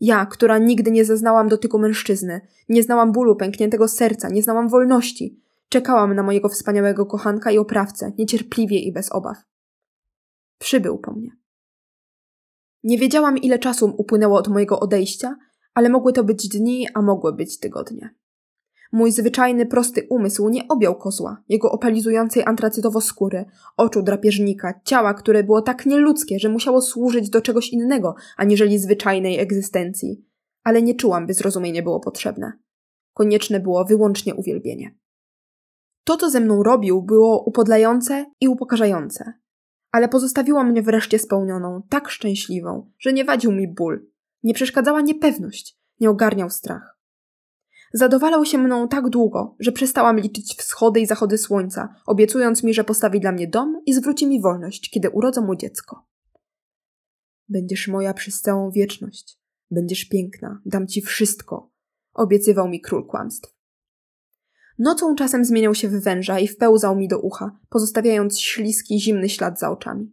Ja, 0.01 0.27
która 0.27 0.59
nigdy 0.59 0.91
nie 0.91 1.05
zaznałam 1.05 1.49
dotyku 1.49 1.79
mężczyzny, 1.79 2.41
nie 2.69 2.83
znałam 2.83 3.13
bólu 3.13 3.37
pękniętego 3.37 3.89
serca, 3.89 4.29
nie 4.29 4.43
znałam 4.43 4.69
wolności, 4.69 5.41
czekałam 5.69 6.15
na 6.15 6.23
mojego 6.23 6.49
wspaniałego 6.49 7.07
kochanka 7.07 7.51
i 7.51 7.59
oprawcę, 7.59 8.13
niecierpliwie 8.19 8.79
i 8.79 8.93
bez 8.93 9.13
obaw. 9.13 9.37
Przybył 10.59 10.99
po 10.99 11.13
mnie. 11.13 11.31
Nie 12.85 12.99
wiedziałam, 12.99 13.39
ile 13.39 13.59
czasu 13.59 13.95
upłynęło 13.99 14.39
od 14.39 14.49
mojego 14.49 14.81
odejścia, 14.81 15.37
ale 15.75 15.89
mogły 15.89 16.13
to 16.13 16.25
być 16.25 16.49
dni, 16.49 16.89
a 16.95 17.03
mogły 17.03 17.33
być 17.33 17.59
tygodnie. 17.59 18.15
Mój 18.93 19.13
zwyczajny, 19.13 19.67
prosty 19.67 20.07
umysł 20.11 20.49
nie 20.49 20.69
objął 20.69 20.95
kozła, 20.95 21.43
jego 21.49 21.73
opalizującej 21.73 22.43
antracytowo 22.47 23.01
skóry, 23.01 23.45
oczu 23.77 24.03
drapieżnika, 24.03 24.81
ciała, 24.85 25.15
które 25.15 25.45
było 25.45 25.63
tak 25.63 25.87
nieludzkie, 25.87 26.39
że 26.39 26.49
musiało 26.49 26.83
służyć 26.83 27.31
do 27.31 27.41
czegoś 27.41 27.69
innego, 27.69 28.15
aniżeli 28.37 28.79
zwyczajnej 28.79 29.39
egzystencji. 29.39 30.25
Ale 30.65 30.83
nie 30.83 30.95
czułam, 30.95 31.27
by 31.27 31.35
zrozumienie 31.35 31.83
było 31.83 32.01
potrzebne. 32.01 32.53
Konieczne 33.15 33.61
było 33.61 33.85
wyłącznie 33.85 34.35
uwielbienie. 34.35 34.95
To, 36.05 36.17
co 36.17 36.31
ze 36.31 36.41
mną 36.41 36.63
robił, 36.63 37.03
było 37.03 37.43
upodlające 37.43 38.27
i 38.41 38.49
upokarzające. 38.49 39.33
Ale 39.93 40.09
pozostawiło 40.09 40.65
mnie 40.65 40.83
wreszcie 40.83 41.19
spełnioną, 41.19 41.83
tak 41.89 42.09
szczęśliwą, 42.09 42.91
że 42.99 43.13
nie 43.13 43.25
wadził 43.25 43.53
mi 43.53 43.75
ból, 43.75 44.07
nie 44.43 44.55
przeszkadzała 44.55 45.01
niepewność, 45.01 45.79
nie 46.01 46.11
ogarniał 46.11 46.51
strach. 46.51 46.96
Zadowalał 47.97 48.45
się 48.45 48.59
mną 48.59 48.89
tak 48.89 49.09
długo, 49.09 49.57
że 49.61 49.73
przestałam 49.73 50.21
liczyć 50.21 50.55
wschody 50.59 51.01
i 51.01 51.07
zachody 51.07 51.39
słońca, 51.39 51.95
obiecując 52.07 52.63
mi, 52.63 52.75
że 52.75 52.85
postawi 52.85 53.21
dla 53.21 53.33
mnie 53.33 53.49
dom 53.49 53.83
i 53.87 53.95
zwróci 53.95 54.27
mi 54.27 54.41
wolność, 54.41 54.91
kiedy 54.91 55.11
urodzę 55.11 55.41
mu 55.41 55.57
dziecko. 55.57 56.07
Będziesz 57.49 57.89
moja 57.89 58.15
przez 58.15 58.41
całą 58.41 58.71
wieczność. 58.71 59.41
Będziesz 59.71 60.05
piękna, 60.05 60.61
dam 60.67 60.87
ci 60.87 61.03
wszystko, 61.03 61.71
obiecywał 62.15 62.69
mi 62.69 62.81
król 62.81 63.07
kłamstw. 63.07 63.55
Nocą 64.79 65.15
czasem 65.15 65.45
zmieniał 65.45 65.75
się 65.75 65.89
w 65.89 66.03
węża 66.03 66.39
i 66.39 66.49
wpełzał 66.49 66.97
mi 66.97 67.09
do 67.09 67.21
ucha, 67.21 67.59
pozostawiając 67.69 68.41
śliski, 68.41 69.01
zimny 69.01 69.29
ślad 69.29 69.59
za 69.59 69.71
oczami. 69.71 70.13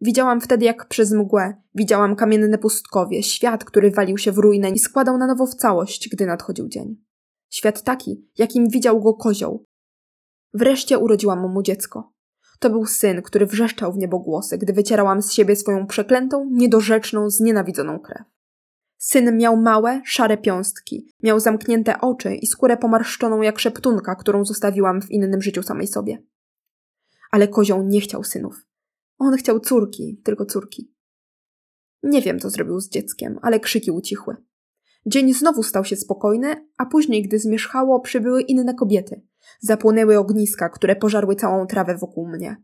Widziałam 0.00 0.40
wtedy 0.40 0.64
jak 0.64 0.88
przez 0.88 1.12
mgłę, 1.12 1.54
widziałam 1.74 2.16
kamienne 2.16 2.58
pustkowie, 2.58 3.22
świat, 3.22 3.64
który 3.64 3.90
walił 3.90 4.18
się 4.18 4.32
w 4.32 4.38
ruinę 4.38 4.70
i 4.70 4.78
składał 4.78 5.18
na 5.18 5.26
nowo 5.26 5.46
w 5.46 5.54
całość, 5.54 6.08
gdy 6.08 6.26
nadchodził 6.26 6.68
dzień. 6.68 7.05
Świat 7.50 7.82
taki, 7.82 8.28
jakim 8.38 8.68
widział 8.68 9.00
go 9.00 9.14
kozioł. 9.14 9.64
Wreszcie 10.54 10.98
urodziłam 10.98 11.52
mu 11.52 11.62
dziecko. 11.62 12.12
To 12.58 12.70
był 12.70 12.86
syn, 12.86 13.22
który 13.22 13.46
wrzeszczał 13.46 13.92
w 13.92 13.96
niebogłosy, 13.96 14.58
gdy 14.58 14.72
wycierałam 14.72 15.22
z 15.22 15.32
siebie 15.32 15.56
swoją 15.56 15.86
przeklętą, 15.86 16.48
niedorzeczną, 16.52 17.30
znienawidzoną 17.30 17.98
krew. 17.98 18.24
Syn 18.98 19.36
miał 19.36 19.56
małe, 19.56 20.02
szare 20.04 20.38
piąstki, 20.38 21.08
miał 21.22 21.40
zamknięte 21.40 22.00
oczy 22.00 22.34
i 22.34 22.46
skórę 22.46 22.76
pomarszczoną 22.76 23.42
jak 23.42 23.58
szeptunka, 23.58 24.14
którą 24.14 24.44
zostawiłam 24.44 25.02
w 25.02 25.10
innym 25.10 25.42
życiu 25.42 25.62
samej 25.62 25.86
sobie. 25.86 26.22
Ale 27.30 27.48
kozioł 27.48 27.86
nie 27.86 28.00
chciał 28.00 28.24
synów. 28.24 28.66
On 29.18 29.36
chciał 29.36 29.60
córki, 29.60 30.20
tylko 30.24 30.46
córki. 30.46 30.92
Nie 32.02 32.22
wiem, 32.22 32.40
co 32.40 32.50
zrobił 32.50 32.80
z 32.80 32.88
dzieckiem, 32.88 33.38
ale 33.42 33.60
krzyki 33.60 33.90
ucichły. 33.90 34.36
Dzień 35.06 35.34
znowu 35.34 35.62
stał 35.62 35.84
się 35.84 35.96
spokojny, 35.96 36.68
a 36.76 36.86
później, 36.86 37.22
gdy 37.22 37.38
zmierzchało, 37.38 38.00
przybyły 38.00 38.42
inne 38.42 38.74
kobiety. 38.74 39.22
Zapłonęły 39.60 40.18
ogniska, 40.18 40.68
które 40.68 40.96
pożarły 40.96 41.36
całą 41.36 41.66
trawę 41.66 41.96
wokół 41.96 42.28
mnie. 42.28 42.56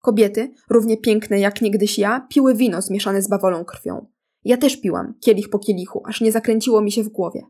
Kobiety, 0.00 0.52
równie 0.70 0.96
piękne 0.96 1.40
jak 1.40 1.62
niegdyś 1.62 1.98
ja, 1.98 2.26
piły 2.30 2.54
wino 2.54 2.82
zmieszane 2.82 3.22
z 3.22 3.28
bawolą 3.28 3.64
krwią. 3.64 4.06
Ja 4.44 4.56
też 4.56 4.80
piłam, 4.80 5.14
kielich 5.20 5.50
po 5.50 5.58
kielichu, 5.58 6.02
aż 6.06 6.20
nie 6.20 6.32
zakręciło 6.32 6.80
mi 6.80 6.92
się 6.92 7.02
w 7.02 7.08
głowie. 7.08 7.42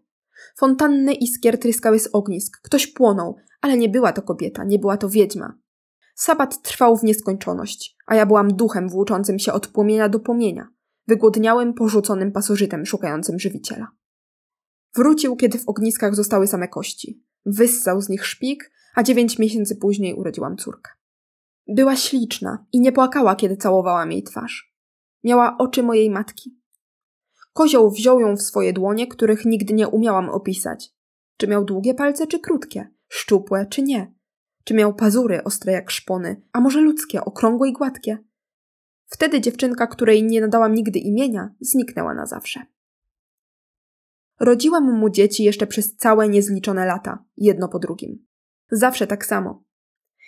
Fontanny 0.57 1.15
iskier 1.15 1.59
tryskały 1.59 1.99
z 1.99 2.09
ognisk, 2.13 2.61
ktoś 2.63 2.87
płonął, 2.87 3.37
ale 3.61 3.77
nie 3.77 3.89
była 3.89 4.13
to 4.13 4.23
kobieta, 4.23 4.65
nie 4.65 4.79
była 4.79 4.97
to 4.97 5.09
wiedźma. 5.09 5.59
Sabat 6.15 6.63
trwał 6.63 6.97
w 6.97 7.05
nieskończoność, 7.05 7.97
a 8.07 8.15
ja 8.15 8.27
byłam 8.27 8.55
duchem 8.55 8.89
włóczącym 8.89 9.39
się 9.39 9.53
od 9.53 9.67
płomienia 9.67 10.09
do 10.09 10.21
płomienia, 10.21 10.69
wygłodniałym, 11.07 11.75
porzuconym 11.75 12.33
pasożytem 12.33 12.87
szukającym 12.87 13.39
żywiciela. 13.39 14.00
Wrócił, 14.95 15.37
kiedy 15.37 15.59
w 15.59 15.69
ogniskach 15.69 16.15
zostały 16.15 16.47
same 16.47 16.69
kości. 16.69 17.25
Wyssał 17.47 18.01
z 18.01 18.09
nich 18.09 18.27
szpik, 18.27 18.71
a 18.95 19.03
dziewięć 19.03 19.39
miesięcy 19.39 19.77
później 19.77 20.15
urodziłam 20.15 20.57
córkę. 20.57 20.91
Była 21.69 21.97
śliczna 21.97 22.67
i 22.73 22.81
nie 22.81 22.93
płakała, 22.93 23.37
kiedy 23.37 23.57
całowałam 23.57 24.13
jej 24.13 24.23
twarz. 24.23 24.75
Miała 25.25 25.57
oczy 25.59 25.83
mojej 25.83 26.11
matki. 26.11 26.61
Kozioł 27.53 27.91
wziął 27.91 28.21
ją 28.21 28.37
w 28.37 28.43
swoje 28.43 28.73
dłonie, 28.73 29.07
których 29.07 29.45
nigdy 29.45 29.75
nie 29.75 29.89
umiałam 29.89 30.29
opisać. 30.29 30.91
Czy 31.37 31.47
miał 31.49 31.65
długie 31.65 31.95
palce, 31.95 32.27
czy 32.27 32.39
krótkie? 32.39 32.91
Szczupłe, 33.09 33.67
czy 33.67 33.83
nie? 33.83 34.15
Czy 34.65 34.75
miał 34.75 34.95
pazury 34.95 35.45
ostre 35.45 35.73
jak 35.73 35.91
szpony, 35.91 36.43
a 36.53 36.61
może 36.61 36.81
ludzkie, 36.81 37.25
okrągłe 37.25 37.69
i 37.69 37.73
gładkie? 37.73 38.19
Wtedy 39.07 39.41
dziewczynka, 39.41 39.87
której 39.87 40.23
nie 40.23 40.41
nadałam 40.41 40.75
nigdy 40.75 40.99
imienia, 40.99 41.55
zniknęła 41.61 42.15
na 42.15 42.27
zawsze. 42.27 42.67
Rodziłam 44.41 44.99
mu 44.99 45.11
dzieci 45.11 45.45
jeszcze 45.45 45.67
przez 45.67 45.97
całe 45.97 46.29
niezliczone 46.29 46.87
lata, 46.87 47.25
jedno 47.37 47.69
po 47.69 47.79
drugim. 47.79 48.27
Zawsze 48.71 49.07
tak 49.07 49.27
samo. 49.27 49.65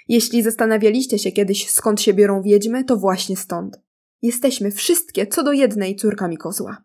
Jeśli 0.08 0.42
zastanawialiście 0.42 1.18
się 1.18 1.32
kiedyś, 1.32 1.70
skąd 1.70 2.00
się 2.00 2.14
biorą 2.14 2.42
wiedźmy, 2.42 2.84
to 2.84 2.96
właśnie 2.96 3.36
stąd. 3.36 3.80
Jesteśmy 4.22 4.70
wszystkie 4.70 5.26
co 5.26 5.42
do 5.42 5.52
jednej 5.52 5.96
córkami 5.96 6.36
kozła. 6.36 6.84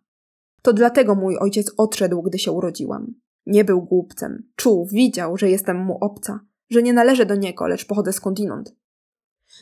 To 0.62 0.74
dlatego 0.74 1.16
mój 1.16 1.38
ojciec 1.38 1.72
odszedł, 1.78 2.22
gdy 2.22 2.40
się 2.40 2.52
urodziłam. 2.52 3.14
Nie 3.46 3.66
był 3.66 3.82
głupcem. 3.82 4.50
Czuł, 4.56 4.88
widział, 4.92 5.38
że 5.38 5.50
jestem 5.50 5.78
mu 5.78 5.98
obca, 6.02 6.40
że 6.70 6.84
nie 6.84 6.94
należę 6.94 7.26
do 7.26 7.36
niego, 7.36 7.68
lecz 7.68 7.86
pochodzę 7.86 8.14
skądinąd. 8.14 8.76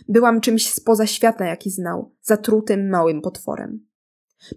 Byłam 0.08 0.42
czymś 0.42 0.70
spoza 0.70 1.06
świata, 1.06 1.46
jaki 1.46 1.72
znał, 1.72 2.16
zatrutym 2.22 2.90
małym 2.90 3.22
potworem. 3.22 3.88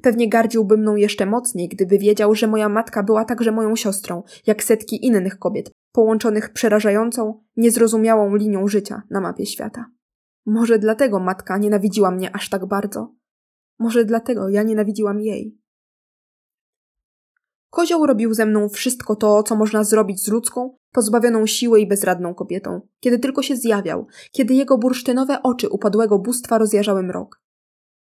Pewnie 0.03 0.29
gardziłby 0.29 0.77
mną 0.77 0.97
jeszcze 0.97 1.27
mocniej, 1.27 1.69
gdyby 1.69 1.99
wiedział, 1.99 2.35
że 2.35 2.47
moja 2.47 2.69
matka 2.69 3.03
była 3.03 3.25
także 3.25 3.53
moją 3.53 3.77
siostrą, 3.77 4.23
jak 4.47 4.65
setki 4.65 5.07
innych 5.07 5.39
kobiet, 5.39 5.71
połączonych 5.93 6.53
przerażającą, 6.53 7.45
niezrozumiałą 7.57 8.35
linią 8.35 8.69
życia 8.69 9.03
na 9.11 9.21
mapie 9.21 9.47
świata. 9.47 9.91
Może 10.47 10.79
dlatego 10.79 11.21
matka 11.21 11.59
nienawidziła 11.59 12.11
mnie 12.11 12.37
aż 12.37 12.49
tak 12.49 12.67
bardzo. 12.67 13.15
Może 13.79 14.05
dlatego 14.05 14.49
ja 14.49 14.63
nienawidziłam 14.63 15.21
jej. 15.21 15.59
Kozioł 17.71 18.07
robił 18.07 18.35
ze 18.35 18.47
mną 18.47 18.69
wszystko 18.69 19.17
to, 19.17 19.43
co 19.43 19.57
można 19.57 19.85
zrobić 19.85 20.25
z 20.25 20.29
ludzką, 20.29 20.77
pozbawioną 20.93 21.47
siły 21.47 21.81
i 21.81 21.87
bezradną 21.87 22.35
kobietą, 22.35 22.81
kiedy 23.01 23.19
tylko 23.19 23.43
się 23.43 23.57
zjawiał, 23.57 24.07
kiedy 24.33 24.55
jego 24.55 24.79
bursztynowe 24.79 25.43
oczy 25.43 25.69
upadłego 25.69 26.19
bóstwa 26.19 26.59
rozjarzały 26.59 27.03
mrok. 27.03 27.41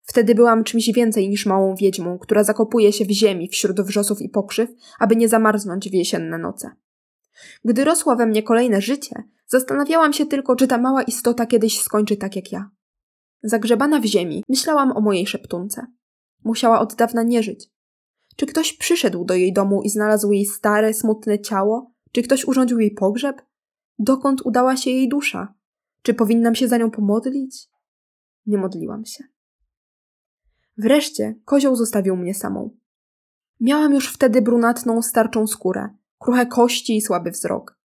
Wtedy 0.02 0.34
byłam 0.34 0.64
czymś 0.64 0.90
więcej 0.94 1.28
niż 1.28 1.46
małą 1.46 1.74
wiedźmą, 1.74 2.18
która 2.18 2.44
zakopuje 2.44 2.92
się 2.92 3.04
w 3.04 3.10
ziemi 3.10 3.48
wśród 3.48 3.80
wrzosów 3.80 4.22
i 4.22 4.28
pokrzyw, 4.28 4.70
aby 4.98 5.16
nie 5.16 5.28
zamarznąć 5.28 5.90
w 5.90 5.94
jesienne 5.94 6.38
noce. 6.38 6.70
Gdy 7.64 7.84
rosła 7.84 8.16
we 8.16 8.26
mnie 8.26 8.42
kolejne 8.42 8.80
życie, 8.80 9.24
zastanawiałam 9.46 10.12
się 10.12 10.26
tylko, 10.26 10.56
czy 10.56 10.66
ta 10.66 10.78
mała 10.78 11.02
istota 11.02 11.46
kiedyś 11.46 11.80
skończy 11.80 12.16
tak 12.16 12.36
jak 12.36 12.52
ja. 12.52 12.70
Zagrzebana 13.42 14.00
w 14.00 14.04
ziemi, 14.04 14.44
myślałam 14.48 14.96
o 14.96 15.00
mojej 15.00 15.26
szeptunce. 15.26 15.86
Musiała 16.44 16.80
od 16.80 16.94
dawna 16.94 17.22
nie 17.22 17.42
żyć. 17.42 17.70
Czy 18.36 18.46
ktoś 18.46 18.72
przyszedł 18.72 19.24
do 19.24 19.34
jej 19.34 19.52
domu 19.52 19.82
i 19.82 19.90
znalazł 19.90 20.32
jej 20.32 20.46
stare, 20.46 20.94
smutne 20.94 21.40
ciało? 21.40 21.92
Czy 22.12 22.22
ktoś 22.22 22.44
urządził 22.44 22.80
jej 22.80 22.90
pogrzeb? 22.90 23.42
Dokąd 23.98 24.40
udała 24.44 24.76
się 24.76 24.90
jej 24.90 25.08
dusza? 25.08 25.54
Czy 26.02 26.14
powinnam 26.14 26.54
się 26.54 26.68
za 26.68 26.76
nią 26.76 26.90
pomodlić? 26.90 27.68
Nie 28.46 28.58
modliłam 28.58 29.04
się. 29.04 29.24
Wreszcie 30.80 31.34
kozioł 31.44 31.76
zostawił 31.76 32.16
mnie 32.16 32.34
samą. 32.34 32.70
Miałam 33.60 33.94
już 33.94 34.12
wtedy 34.12 34.42
brunatną, 34.42 35.02
starczą 35.02 35.46
skórę, 35.46 35.88
kruche 36.18 36.46
kości 36.46 36.96
i 36.96 37.00
słaby 37.00 37.30
wzrok. 37.30 37.78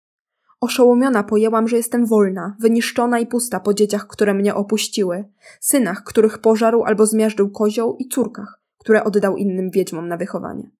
Oszołomiona 0.62 1.24
pojęłam, 1.24 1.68
że 1.68 1.78
jestem 1.78 2.06
wolna, 2.06 2.56
wyniszczona 2.60 3.20
i 3.20 3.28
pusta 3.28 3.60
po 3.60 3.74
dzieciach, 3.74 4.08
które 4.08 4.34
mnie 4.34 4.56
opuściły, 4.56 5.26
synach, 5.60 6.04
których 6.04 6.38
pożarł 6.38 6.84
albo 6.84 7.06
zmiażdżył 7.06 7.50
kozioł 7.50 7.98
i 8.00 8.08
córkach, 8.08 8.62
które 8.78 9.04
oddał 9.04 9.38
innym 9.38 9.72
wiedźmom 9.72 10.08
na 10.08 10.18
wychowanie. 10.18 10.72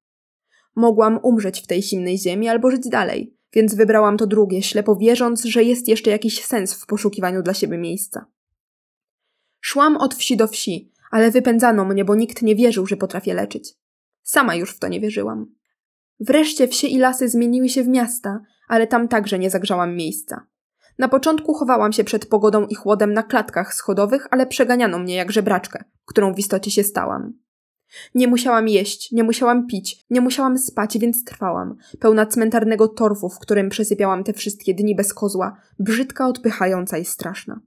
Mogłam 0.75 1.19
umrzeć 1.23 1.62
w 1.62 1.67
tej 1.67 1.84
zimnej 1.84 2.17
ziemi 2.17 2.49
albo 2.49 2.71
żyć 2.71 2.89
dalej, 2.89 3.38
więc 3.54 3.75
wybrałam 3.75 4.17
to 4.17 4.28
drugie, 4.28 4.63
ślepo 4.63 4.95
wierząc, 4.95 5.43
że 5.43 5.63
jest 5.63 5.88
jeszcze 5.88 6.12
jakiś 6.12 6.45
sens 6.45 6.73
w 6.73 6.86
poszukiwaniu 6.86 7.41
dla 7.41 7.54
siebie 7.54 7.78
miejsca. 7.78 8.25
Szłam 9.62 9.97
od 9.97 10.15
wsi 10.15 10.38
do 10.38 10.47
wsi, 10.47 10.94
ale 11.15 11.32
wypędzano 11.32 11.86
mnie, 11.86 12.06
bo 12.06 12.15
nikt 12.15 12.41
nie 12.41 12.56
wierzył, 12.56 12.86
że 12.86 12.97
potrafię 12.97 13.34
leczyć. 13.34 13.73
Sama 14.23 14.56
już 14.56 14.71
w 14.71 14.80
to 14.80 14.88
nie 14.88 14.99
wierzyłam. 14.99 15.45
Wreszcie 16.19 16.67
wsie 16.67 16.88
i 16.88 16.97
lasy 16.97 17.30
zmieniły 17.30 17.69
się 17.69 17.84
w 17.84 17.88
miasta, 17.88 18.41
ale 18.67 18.88
tam 18.88 19.08
także 19.08 19.39
nie 19.39 19.49
zagrzałam 19.49 19.95
miejsca. 19.95 20.47
Na 20.97 21.08
początku 21.08 21.54
chowałam 21.54 21.93
się 21.93 22.04
przed 22.04 22.25
pogodą 22.25 22.65
i 22.65 22.75
chłodem 22.75 23.13
na 23.13 23.23
klatkach 23.23 23.73
schodowych, 23.73 24.28
ale 24.32 24.47
przeganiano 24.47 24.99
mnie 24.99 25.15
jak 25.15 25.32
żebraczkę, 25.32 25.84
którą 26.06 26.34
w 26.34 26.39
istocie 26.39 26.71
się 26.71 26.84
stałam. 26.84 27.34
Nie 28.15 28.28
musiałam 28.28 28.67
jeść, 28.67 29.12
nie 29.12 29.23
musiałam 29.23 29.67
pić, 29.67 30.06
nie 30.10 30.21
musiałam 30.21 30.58
spać, 30.58 30.97
więc 30.97 31.23
trwałam, 31.23 31.75
pełna 31.99 32.25
cmentarnego 32.25 32.88
torfu, 32.88 33.30
w 33.30 33.39
którym 33.39 33.69
przesypiałam 33.69 34.23
te 34.23 34.34
wszystkie 34.34 34.73
dni 34.73 34.95
bez 34.95 35.13
kozła, 35.13 35.58
brzydka, 35.80 36.28
odpychająca 36.28 36.97
i 36.97 37.06
straszna. 37.06 37.60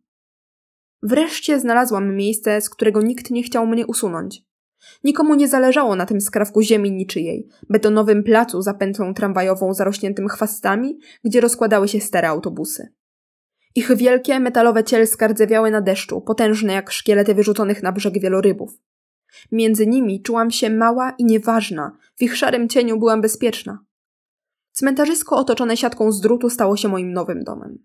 Wreszcie 1.03 1.61
znalazłam 1.61 2.17
miejsce, 2.17 2.61
z 2.61 2.71
którego 2.71 3.03
nikt 3.03 3.31
nie 3.31 3.43
chciał 3.43 3.67
mnie 3.67 3.87
usunąć. 3.87 4.43
Nikomu 5.05 5.35
nie 5.35 5.49
zależało 5.49 5.97
na 5.97 6.07
tym 6.07 6.21
skrawku 6.21 6.63
ziemi 6.63 6.93
niczyjej, 6.93 7.49
betonowym 7.71 8.23
placu 8.23 8.63
za 8.63 8.75
pętlą 8.75 9.15
tramwajową 9.15 9.75
zarośniętym 9.75 10.29
chwastami, 10.29 10.99
gdzie 11.25 11.41
rozkładały 11.41 11.89
się 11.89 12.01
stare 12.01 12.29
autobusy. 12.29 12.93
Ich 13.75 13.97
wielkie, 13.97 14.41
metalowe 14.41 14.85
cielska 14.85 15.29
rdzewiały 15.29 15.71
na 15.71 15.81
deszczu, 15.81 16.21
potężne 16.21 16.73
jak 16.73 16.91
szkielety 16.91 17.35
wyrzuconych 17.35 17.83
na 17.83 17.93
brzeg 17.93 18.21
wielorybów. 18.21 18.79
Między 19.53 19.87
nimi 19.87 20.23
czułam 20.23 20.51
się 20.51 20.71
mała 20.71 21.11
i 21.19 21.25
nieważna, 21.25 21.97
w 22.17 22.23
ich 22.23 22.37
szarym 22.37 22.69
cieniu 22.69 22.99
byłam 22.99 23.21
bezpieczna. 23.21 23.79
Cmentarzysko 24.73 25.37
otoczone 25.37 25.77
siatką 25.77 26.13
z 26.13 26.21
drutu 26.21 26.51
stało 26.51 26.77
się 26.77 26.89
moim 26.89 27.13
nowym 27.13 27.45
domem. 27.45 27.79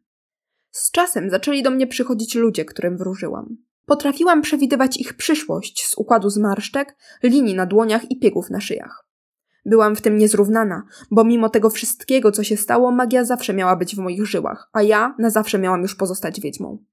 Z 0.76 0.92
czasem 0.92 1.30
zaczęli 1.30 1.64
do 1.64 1.72
mnie 1.72 1.88
przychodzić 1.88 2.36
ludzie, 2.36 2.66
którym 2.66 2.98
wróżyłam. 2.98 3.58
Potrafiłam 3.86 4.42
przewidywać 4.42 4.98
ich 4.98 5.14
przyszłość 5.14 5.86
z 5.86 5.98
układu 5.98 6.30
zmarszczek, 6.30 6.96
linii 7.24 7.56
na 7.56 7.66
dłoniach 7.66 8.12
i 8.12 8.20
piegów 8.20 8.50
na 8.50 8.62
szyjach. 8.62 9.06
Byłam 9.66 9.96
w 9.96 10.02
tym 10.02 10.18
niezrównana, 10.18 10.84
bo 11.12 11.24
mimo 11.24 11.50
tego 11.50 11.70
wszystkiego, 11.70 12.32
co 12.32 12.44
się 12.44 12.58
stało, 12.58 12.92
magia 12.92 13.26
zawsze 13.26 13.54
miała 13.54 13.76
być 13.76 13.96
w 13.96 14.00
moich 14.00 14.26
żyłach, 14.26 14.70
a 14.74 14.82
ja 14.82 15.16
na 15.20 15.30
zawsze 15.30 15.60
miałam 15.60 15.82
już 15.82 15.96
pozostać 15.96 16.42
wiedźmą. 16.42 16.84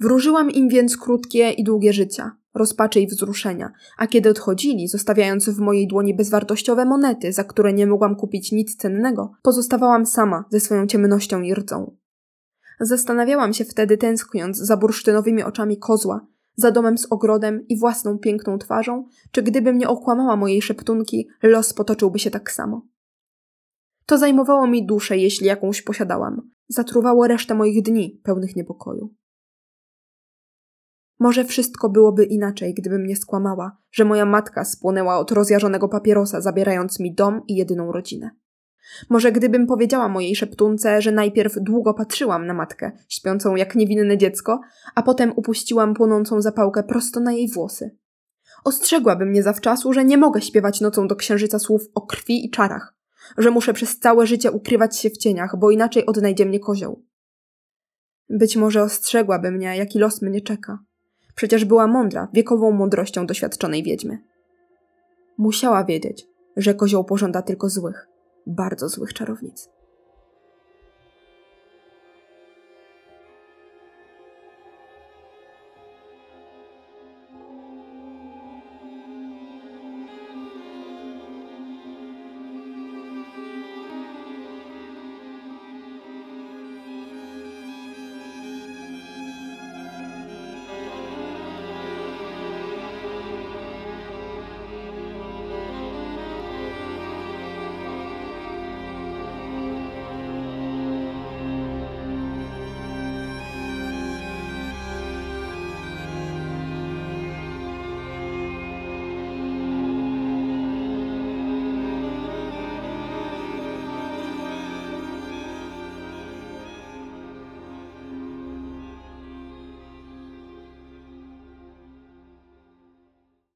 Wróżyłam 0.00 0.50
im 0.50 0.68
więc 0.68 0.96
krótkie 0.96 1.50
i 1.50 1.64
długie 1.64 1.92
życia, 1.92 2.36
rozpaczy 2.54 3.00
i 3.00 3.06
wzruszenia, 3.06 3.72
a 3.98 4.06
kiedy 4.06 4.30
odchodzili, 4.30 4.88
zostawiając 4.88 5.48
w 5.48 5.58
mojej 5.58 5.88
dłoni 5.88 6.14
bezwartościowe 6.14 6.84
monety, 6.84 7.32
za 7.32 7.44
które 7.44 7.72
nie 7.72 7.86
mogłam 7.86 8.16
kupić 8.16 8.52
nic 8.52 8.76
cennego, 8.76 9.32
pozostawałam 9.42 10.06
sama 10.06 10.44
ze 10.50 10.60
swoją 10.60 10.86
ciemnością 10.86 11.42
i 11.42 11.54
rdzą. 11.54 12.03
Zastanawiałam 12.80 13.52
się 13.52 13.64
wtedy, 13.64 13.96
tęskniąc 13.96 14.58
za 14.58 14.76
bursztynowymi 14.76 15.42
oczami 15.42 15.78
kozła, 15.78 16.26
za 16.56 16.70
domem 16.70 16.98
z 16.98 17.06
ogrodem 17.12 17.66
i 17.68 17.78
własną 17.78 18.18
piękną 18.18 18.58
twarzą, 18.58 19.08
czy 19.30 19.42
gdyby 19.42 19.72
mnie 19.72 19.88
okłamała 19.88 20.36
mojej 20.36 20.62
szeptunki, 20.62 21.28
los 21.42 21.72
potoczyłby 21.72 22.18
się 22.18 22.30
tak 22.30 22.52
samo. 22.52 22.86
To 24.06 24.18
zajmowało 24.18 24.66
mi 24.66 24.86
duszę, 24.86 25.16
jeśli 25.16 25.46
jakąś 25.46 25.82
posiadałam. 25.82 26.50
Zatruwało 26.68 27.26
resztę 27.26 27.54
moich 27.54 27.82
dni, 27.82 28.20
pełnych 28.24 28.56
niepokoju. 28.56 29.14
Może 31.18 31.44
wszystko 31.44 31.88
byłoby 31.88 32.24
inaczej, 32.24 32.74
gdybym 32.74 33.06
nie 33.06 33.16
skłamała, 33.16 33.76
że 33.92 34.04
moja 34.04 34.26
matka 34.26 34.64
spłonęła 34.64 35.18
od 35.18 35.30
rozjarzonego 35.30 35.88
papierosa, 35.88 36.40
zabierając 36.40 37.00
mi 37.00 37.14
dom 37.14 37.40
i 37.48 37.56
jedyną 37.56 37.92
rodzinę. 37.92 38.30
Może 39.10 39.32
gdybym 39.32 39.66
powiedziała 39.66 40.08
mojej 40.08 40.36
szeptunce, 40.36 41.02
że 41.02 41.12
najpierw 41.12 41.54
długo 41.60 41.94
patrzyłam 41.94 42.46
na 42.46 42.54
matkę, 42.54 42.92
śpiącą 43.08 43.56
jak 43.56 43.74
niewinne 43.74 44.18
dziecko, 44.18 44.60
a 44.94 45.02
potem 45.02 45.32
upuściłam 45.36 45.94
płonącą 45.94 46.42
zapałkę 46.42 46.82
prosto 46.82 47.20
na 47.20 47.32
jej 47.32 47.50
włosy. 47.50 47.96
Ostrzegłaby 48.64 49.26
mnie 49.26 49.42
zawczasu, 49.42 49.92
że 49.92 50.04
nie 50.04 50.18
mogę 50.18 50.40
śpiewać 50.40 50.80
nocą 50.80 51.08
do 51.08 51.16
księżyca 51.16 51.58
słów 51.58 51.82
o 51.94 52.00
krwi 52.00 52.46
i 52.46 52.50
czarach, 52.50 52.94
że 53.38 53.50
muszę 53.50 53.72
przez 53.72 53.98
całe 53.98 54.26
życie 54.26 54.52
ukrywać 54.52 54.98
się 54.98 55.10
w 55.10 55.16
cieniach, 55.16 55.56
bo 55.58 55.70
inaczej 55.70 56.06
odnajdzie 56.06 56.46
mnie 56.46 56.60
kozioł. 56.60 57.02
Być 58.30 58.56
może 58.56 58.82
ostrzegłaby 58.82 59.50
mnie, 59.50 59.76
jaki 59.76 59.98
los 59.98 60.22
mnie 60.22 60.40
czeka. 60.40 60.78
Przecież 61.34 61.64
była 61.64 61.86
mądra, 61.86 62.28
wiekową 62.32 62.70
mądrością 62.70 63.26
doświadczonej 63.26 63.82
wiedźmy. 63.82 64.18
Musiała 65.38 65.84
wiedzieć, 65.84 66.26
że 66.56 66.74
kozioł 66.74 67.04
pożąda 67.04 67.42
tylko 67.42 67.68
złych, 67.68 68.08
bardzo 68.46 68.88
złych 68.88 69.14
czarownic. 69.14 69.73